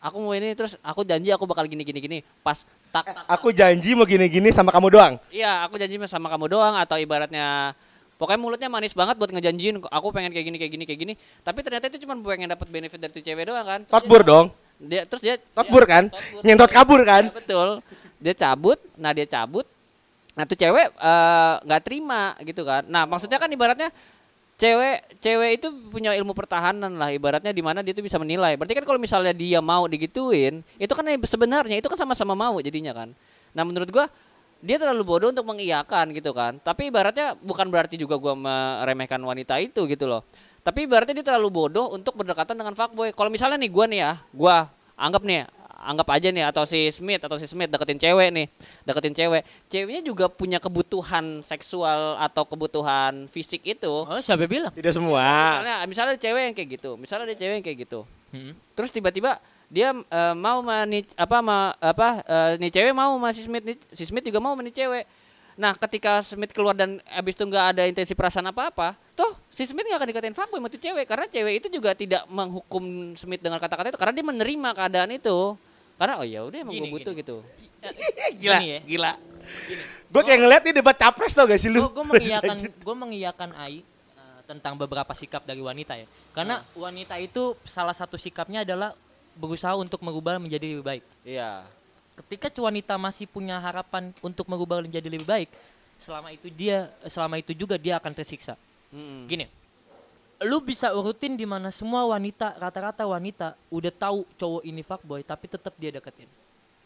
aku 0.00 0.16
mau 0.16 0.32
ini 0.32 0.54
terus 0.54 0.78
aku 0.80 1.02
janji 1.02 1.28
aku 1.28 1.44
bakal 1.44 1.66
gini 1.68 1.82
gini 1.84 2.00
gini 2.00 2.18
pas 2.40 2.64
tak, 2.88 3.04
tak 3.04 3.20
Aku 3.28 3.52
janji 3.52 3.92
mau 3.92 4.08
gini-gini 4.08 4.48
sama 4.48 4.72
kamu 4.72 4.88
doang. 4.88 5.20
iya 5.28 5.60
aku 5.68 5.76
janji 5.76 6.00
sama 6.08 6.32
kamu 6.32 6.48
doang 6.48 6.72
atau 6.72 6.96
ibaratnya 6.96 7.76
pokoknya 8.16 8.40
mulutnya 8.40 8.68
manis 8.72 8.96
banget 8.96 9.20
buat 9.20 9.28
ngejanjiin 9.28 9.76
aku 9.84 10.08
pengen 10.08 10.32
kayak 10.32 10.46
gini 10.48 10.56
kayak 10.56 10.72
gini 10.72 10.84
kayak 10.88 11.00
gini 11.04 11.12
tapi 11.44 11.60
ternyata 11.60 11.92
itu 11.92 12.00
cuma 12.00 12.16
pengen 12.16 12.48
dapat 12.48 12.72
benefit 12.72 12.96
dari 12.96 13.12
tuh 13.12 13.20
cewek 13.20 13.44
doang 13.44 13.66
kan 13.68 13.80
Terus 13.84 13.92
Totbur 13.92 14.20
dong. 14.24 14.46
dia 14.80 15.02
terus 15.04 15.20
dia 15.20 15.36
Totbur 15.52 15.84
kan? 15.84 16.08
Totbur. 16.08 16.40
Nyentot 16.48 16.70
kabur 16.72 17.00
kan? 17.04 17.24
Ya, 17.28 17.36
betul 17.36 17.68
dia 18.20 18.36
cabut 18.36 18.78
nah 19.00 19.10
dia 19.16 19.24
cabut 19.24 19.64
nah 20.36 20.46
tuh 20.46 20.54
cewek 20.54 20.94
eh, 20.94 21.54
nggak 21.66 21.82
terima 21.82 22.38
gitu 22.46 22.62
kan. 22.62 22.86
Nah 22.86 23.02
maksudnya 23.04 23.36
kan 23.40 23.50
ibaratnya 23.50 23.90
cewek 24.60 25.18
cewek 25.18 25.50
itu 25.58 25.68
punya 25.88 26.12
ilmu 26.14 26.36
pertahanan 26.36 26.92
lah 27.00 27.08
ibaratnya 27.10 27.50
di 27.50 27.64
mana 27.64 27.80
dia 27.80 27.96
tuh 27.96 28.04
bisa 28.04 28.20
menilai. 28.20 28.54
Berarti 28.54 28.76
kan 28.78 28.84
kalau 28.86 29.00
misalnya 29.00 29.34
dia 29.34 29.58
mau 29.58 29.88
digituin 29.90 30.62
itu 30.76 30.92
kan 30.92 31.04
sebenarnya 31.04 31.76
itu 31.80 31.88
kan 31.88 31.98
sama-sama 31.98 32.36
mau 32.38 32.60
jadinya 32.60 32.94
kan. 32.94 33.10
Nah 33.56 33.62
menurut 33.66 33.90
gua 33.90 34.06
dia 34.60 34.76
terlalu 34.76 35.02
bodoh 35.02 35.28
untuk 35.32 35.48
mengiyakan 35.48 36.12
gitu 36.14 36.30
kan. 36.36 36.60
Tapi 36.60 36.92
ibaratnya 36.92 37.34
bukan 37.40 37.66
berarti 37.72 37.96
juga 37.98 38.20
gua 38.20 38.36
meremehkan 38.36 39.18
wanita 39.18 39.58
itu 39.58 39.88
gitu 39.88 40.06
loh. 40.06 40.22
Tapi 40.60 40.84
ibaratnya 40.84 41.20
dia 41.20 41.26
terlalu 41.26 41.48
bodoh 41.48 41.90
untuk 41.90 42.14
berdekatan 42.20 42.54
dengan 42.54 42.76
fuckboy. 42.76 43.16
Kalau 43.16 43.32
misalnya 43.32 43.56
nih 43.56 43.72
gua 43.72 43.84
nih 43.90 43.98
ya 44.04 44.12
gua 44.30 44.56
anggap 44.94 45.24
nih 45.24 45.48
anggap 45.80 46.12
aja 46.12 46.28
nih 46.28 46.44
atau 46.44 46.62
si 46.62 46.88
Smith 46.88 47.18
atau 47.18 47.34
si 47.34 47.44
Smith 47.44 47.66
deketin 47.66 47.96
cewek 47.96 48.28
nih 48.30 48.46
deketin 48.84 49.12
cewek 49.12 49.42
ceweknya 49.66 50.02
juga 50.02 50.28
punya 50.28 50.60
kebutuhan 50.60 51.40
seksual 51.40 52.14
atau 52.16 52.44
kebutuhan 52.44 53.24
fisik 53.26 53.64
itu 53.64 53.88
Oh, 53.88 54.20
siapa 54.20 54.44
bilang? 54.44 54.68
Tidak 54.70 54.92
semua. 54.92 55.24
misalnya 55.56 55.76
misalnya 55.84 56.10
ada 56.14 56.20
cewek 56.20 56.42
yang 56.42 56.54
kayak 56.54 56.68
gitu 56.76 56.90
misalnya 56.94 57.24
ada 57.26 57.36
cewek 57.36 57.54
yang 57.56 57.64
kayak 57.64 57.80
gitu 57.84 58.00
Hmm. 58.30 58.54
terus 58.78 58.94
tiba-tiba 58.94 59.42
dia 59.66 59.90
eh, 59.90 60.34
mau 60.34 60.62
sama 60.62 60.86
nih 60.86 61.02
apa 61.18 61.42
ma, 61.42 61.74
apa 61.76 62.22
eh, 62.22 62.50
nih 62.62 62.70
cewek 62.70 62.94
mau 62.94 63.18
sama 63.18 63.34
si 63.34 63.42
Smith 63.42 63.66
nih, 63.66 63.74
si 63.90 64.06
Smith 64.06 64.22
juga 64.22 64.38
mau 64.38 64.54
sama 64.54 64.62
nih 64.62 64.70
cewek 64.70 65.04
nah 65.58 65.74
ketika 65.74 66.22
Smith 66.22 66.54
keluar 66.54 66.72
dan 66.72 67.02
abis 67.10 67.34
itu 67.34 67.42
nggak 67.42 67.66
ada 67.74 67.82
intensi 67.84 68.14
perasaan 68.14 68.46
apa-apa 68.46 68.94
tuh 69.12 69.34
si 69.50 69.66
Smith 69.66 69.82
nggak 69.82 69.98
akan 69.98 70.08
dikatain 70.08 70.32
fuckboy 70.32 70.56
sama 70.56 70.70
tuh 70.70 70.78
cewek 70.78 71.04
karena 71.04 71.26
cewek 71.26 71.54
itu 71.58 71.68
juga 71.68 71.90
tidak 71.92 72.22
menghukum 72.30 72.84
Smith 73.12 73.42
dengan 73.42 73.58
kata-kata 73.58 73.90
itu 73.90 73.98
karena 73.98 74.14
dia 74.14 74.24
menerima 74.24 74.68
keadaan 74.72 75.10
itu 75.10 75.58
karena 76.00 76.16
oh 76.16 76.24
ya 76.24 76.40
udah 76.48 76.58
emang 76.64 76.72
gue 76.72 76.88
butuh 76.88 77.12
gini. 77.12 77.20
gitu 77.20 77.36
gila, 78.40 78.56
Gini 78.60 78.68
ya. 78.72 78.80
gila. 78.88 79.12
Gue 80.08 80.22
kayak 80.24 80.40
ngeliat 80.40 80.62
nih 80.64 80.74
debat 80.80 80.96
capres 80.96 81.32
tau 81.36 81.44
gak 81.44 81.60
sih 81.60 81.68
lu? 81.68 81.88
Gue 81.92 82.04
mengiyakan 82.04 82.56
gue 82.72 82.96
mengiyakan 82.96 83.50
Ai 83.56 83.80
eh, 84.16 84.40
tentang 84.48 84.76
beberapa 84.76 85.12
sikap 85.12 85.44
dari 85.44 85.60
wanita 85.60 85.96
ya. 85.96 86.08
Karena 86.32 86.64
wanita 86.72 87.20
itu 87.20 87.52
salah 87.68 87.92
satu 87.92 88.16
sikapnya 88.16 88.64
adalah 88.64 88.96
berusaha 89.36 89.76
untuk 89.76 90.00
merubah 90.00 90.40
menjadi 90.40 90.76
lebih 90.76 90.84
baik. 90.84 91.04
iya 91.24 91.64
Ketika 92.16 92.52
wanita 92.60 93.00
masih 93.00 93.24
punya 93.24 93.56
harapan 93.56 94.12
untuk 94.20 94.44
merubah 94.44 94.84
menjadi 94.84 95.08
lebih 95.08 95.24
baik, 95.24 95.48
selama 95.96 96.28
itu 96.32 96.52
dia 96.52 96.92
selama 97.08 97.40
itu 97.40 97.52
juga 97.56 97.80
dia 97.80 97.96
akan 97.96 98.12
tersiksa. 98.12 98.60
Mm-mm. 98.92 99.24
Gini. 99.24 99.48
Lu 100.40 100.64
bisa 100.64 100.88
urutin 100.96 101.36
di 101.36 101.44
mana 101.44 101.68
semua 101.68 102.08
wanita 102.08 102.56
rata-rata 102.56 103.04
wanita 103.04 103.52
udah 103.68 103.92
tahu 103.92 104.24
cowok 104.40 104.62
ini 104.64 104.80
fuckboy 104.80 105.20
tapi 105.20 105.46
tetap 105.48 105.74
dia 105.76 105.92
deketin. 105.92 106.28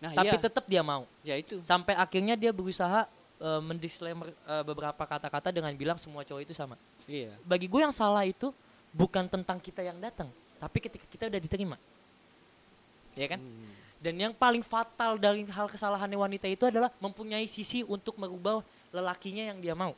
nah 0.03 0.11
tapi 0.11 0.37
iya 0.37 0.43
tetap 0.43 0.65
dia 0.67 0.83
mau. 0.83 1.07
ya 1.23 1.39
itu 1.39 1.63
Sampai 1.65 1.95
akhirnya 1.95 2.35
dia 2.35 2.51
berusaha 2.51 3.07
eh, 3.41 3.61
mendisclaimer 3.63 4.29
eh, 4.29 4.65
beberapa 4.67 4.99
kata-kata 5.07 5.55
dengan 5.55 5.71
bilang 5.79 5.97
semua 5.97 6.27
cowok 6.27 6.43
itu 6.43 6.53
sama. 6.53 6.75
iya 7.07 7.31
Bagi 7.47 7.71
gue 7.71 7.81
yang 7.81 7.95
salah 7.95 8.27
itu 8.27 8.51
bukan 8.91 9.31
tentang 9.31 9.63
kita 9.63 9.87
yang 9.87 9.97
datang, 10.03 10.29
tapi 10.59 10.79
ketika 10.83 11.07
kita 11.07 11.25
udah 11.31 11.41
diterima. 11.41 11.77
Ya 13.15 13.31
kan? 13.31 13.41
Dan 14.03 14.21
yang 14.21 14.35
paling 14.37 14.61
fatal 14.61 15.17
dari 15.17 15.49
hal 15.49 15.71
kesalahannya 15.71 16.19
wanita 16.19 16.45
itu 16.45 16.69
adalah 16.69 16.93
mempunyai 17.01 17.49
sisi 17.49 17.81
untuk 17.87 18.19
merubah 18.21 18.61
lelakinya 18.93 19.49
yang 19.49 19.59
dia 19.63 19.73
mau. 19.73 19.97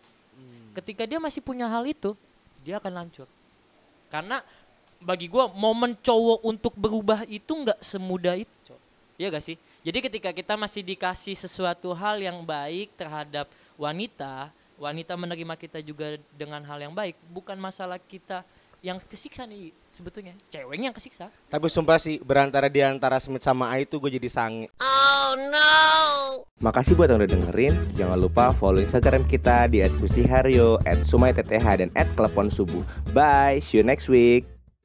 Ketika 0.77 1.09
dia 1.09 1.19
masih 1.19 1.41
punya 1.41 1.67
hal 1.67 1.83
itu, 1.89 2.15
dia 2.63 2.77
akan 2.79 3.03
hancur. 3.03 3.27
Karena 4.09 4.41
bagi 5.03 5.29
gue 5.29 5.45
momen 5.55 5.95
cowok 6.01 6.41
untuk 6.47 6.73
berubah 6.75 7.27
itu 7.29 7.53
nggak 7.53 7.81
semudah 7.85 8.37
itu, 8.39 8.57
cowok. 8.67 8.83
Iya 9.17 9.33
gak 9.33 9.45
sih? 9.45 9.57
Jadi 9.87 9.99
ketika 10.03 10.31
kita 10.35 10.55
masih 10.61 10.85
dikasih 10.85 11.33
sesuatu 11.33 11.95
hal 11.97 12.21
yang 12.21 12.45
baik 12.45 12.93
terhadap 12.99 13.49
wanita, 13.81 14.53
wanita 14.77 15.17
menerima 15.17 15.55
kita 15.57 15.79
juga 15.81 16.21
dengan 16.37 16.61
hal 16.67 16.85
yang 16.85 16.93
baik, 16.93 17.17
bukan 17.33 17.57
masalah 17.57 17.97
kita 17.97 18.45
yang 18.85 19.01
kesiksa 19.01 19.49
nih 19.49 19.73
sebetulnya, 19.97 20.37
ceweknya 20.53 20.93
yang 20.93 20.97
kesiksa. 20.97 21.33
Tapi 21.49 21.73
sumpah 21.73 21.97
sih 21.97 22.21
berantara 22.21 22.69
di 22.69 22.85
antara 22.85 23.17
Smith 23.17 23.41
sama 23.41 23.73
A 23.73 23.81
itu 23.81 23.97
gue 23.97 24.13
jadi 24.13 24.29
sange. 24.29 24.69
Oh 24.77 25.33
no. 25.49 25.73
Makasih 26.61 26.97
buat 26.97 27.13
yang 27.13 27.21
udah 27.21 27.33
dengerin. 27.33 27.75
Jangan 27.97 28.17
lupa 28.21 28.53
follow 28.53 28.81
Instagram 28.81 29.25
kita 29.29 29.69
di 29.69 29.81
@gustiharyo, 30.01 30.81
@sumaitth 31.05 31.49
dan 31.49 31.93
@klepon 32.17 32.49
subuh. 32.49 32.85
Bye, 33.17 33.65
see 33.65 33.81
you 33.81 33.85
next 33.85 34.09
week. 34.13 34.56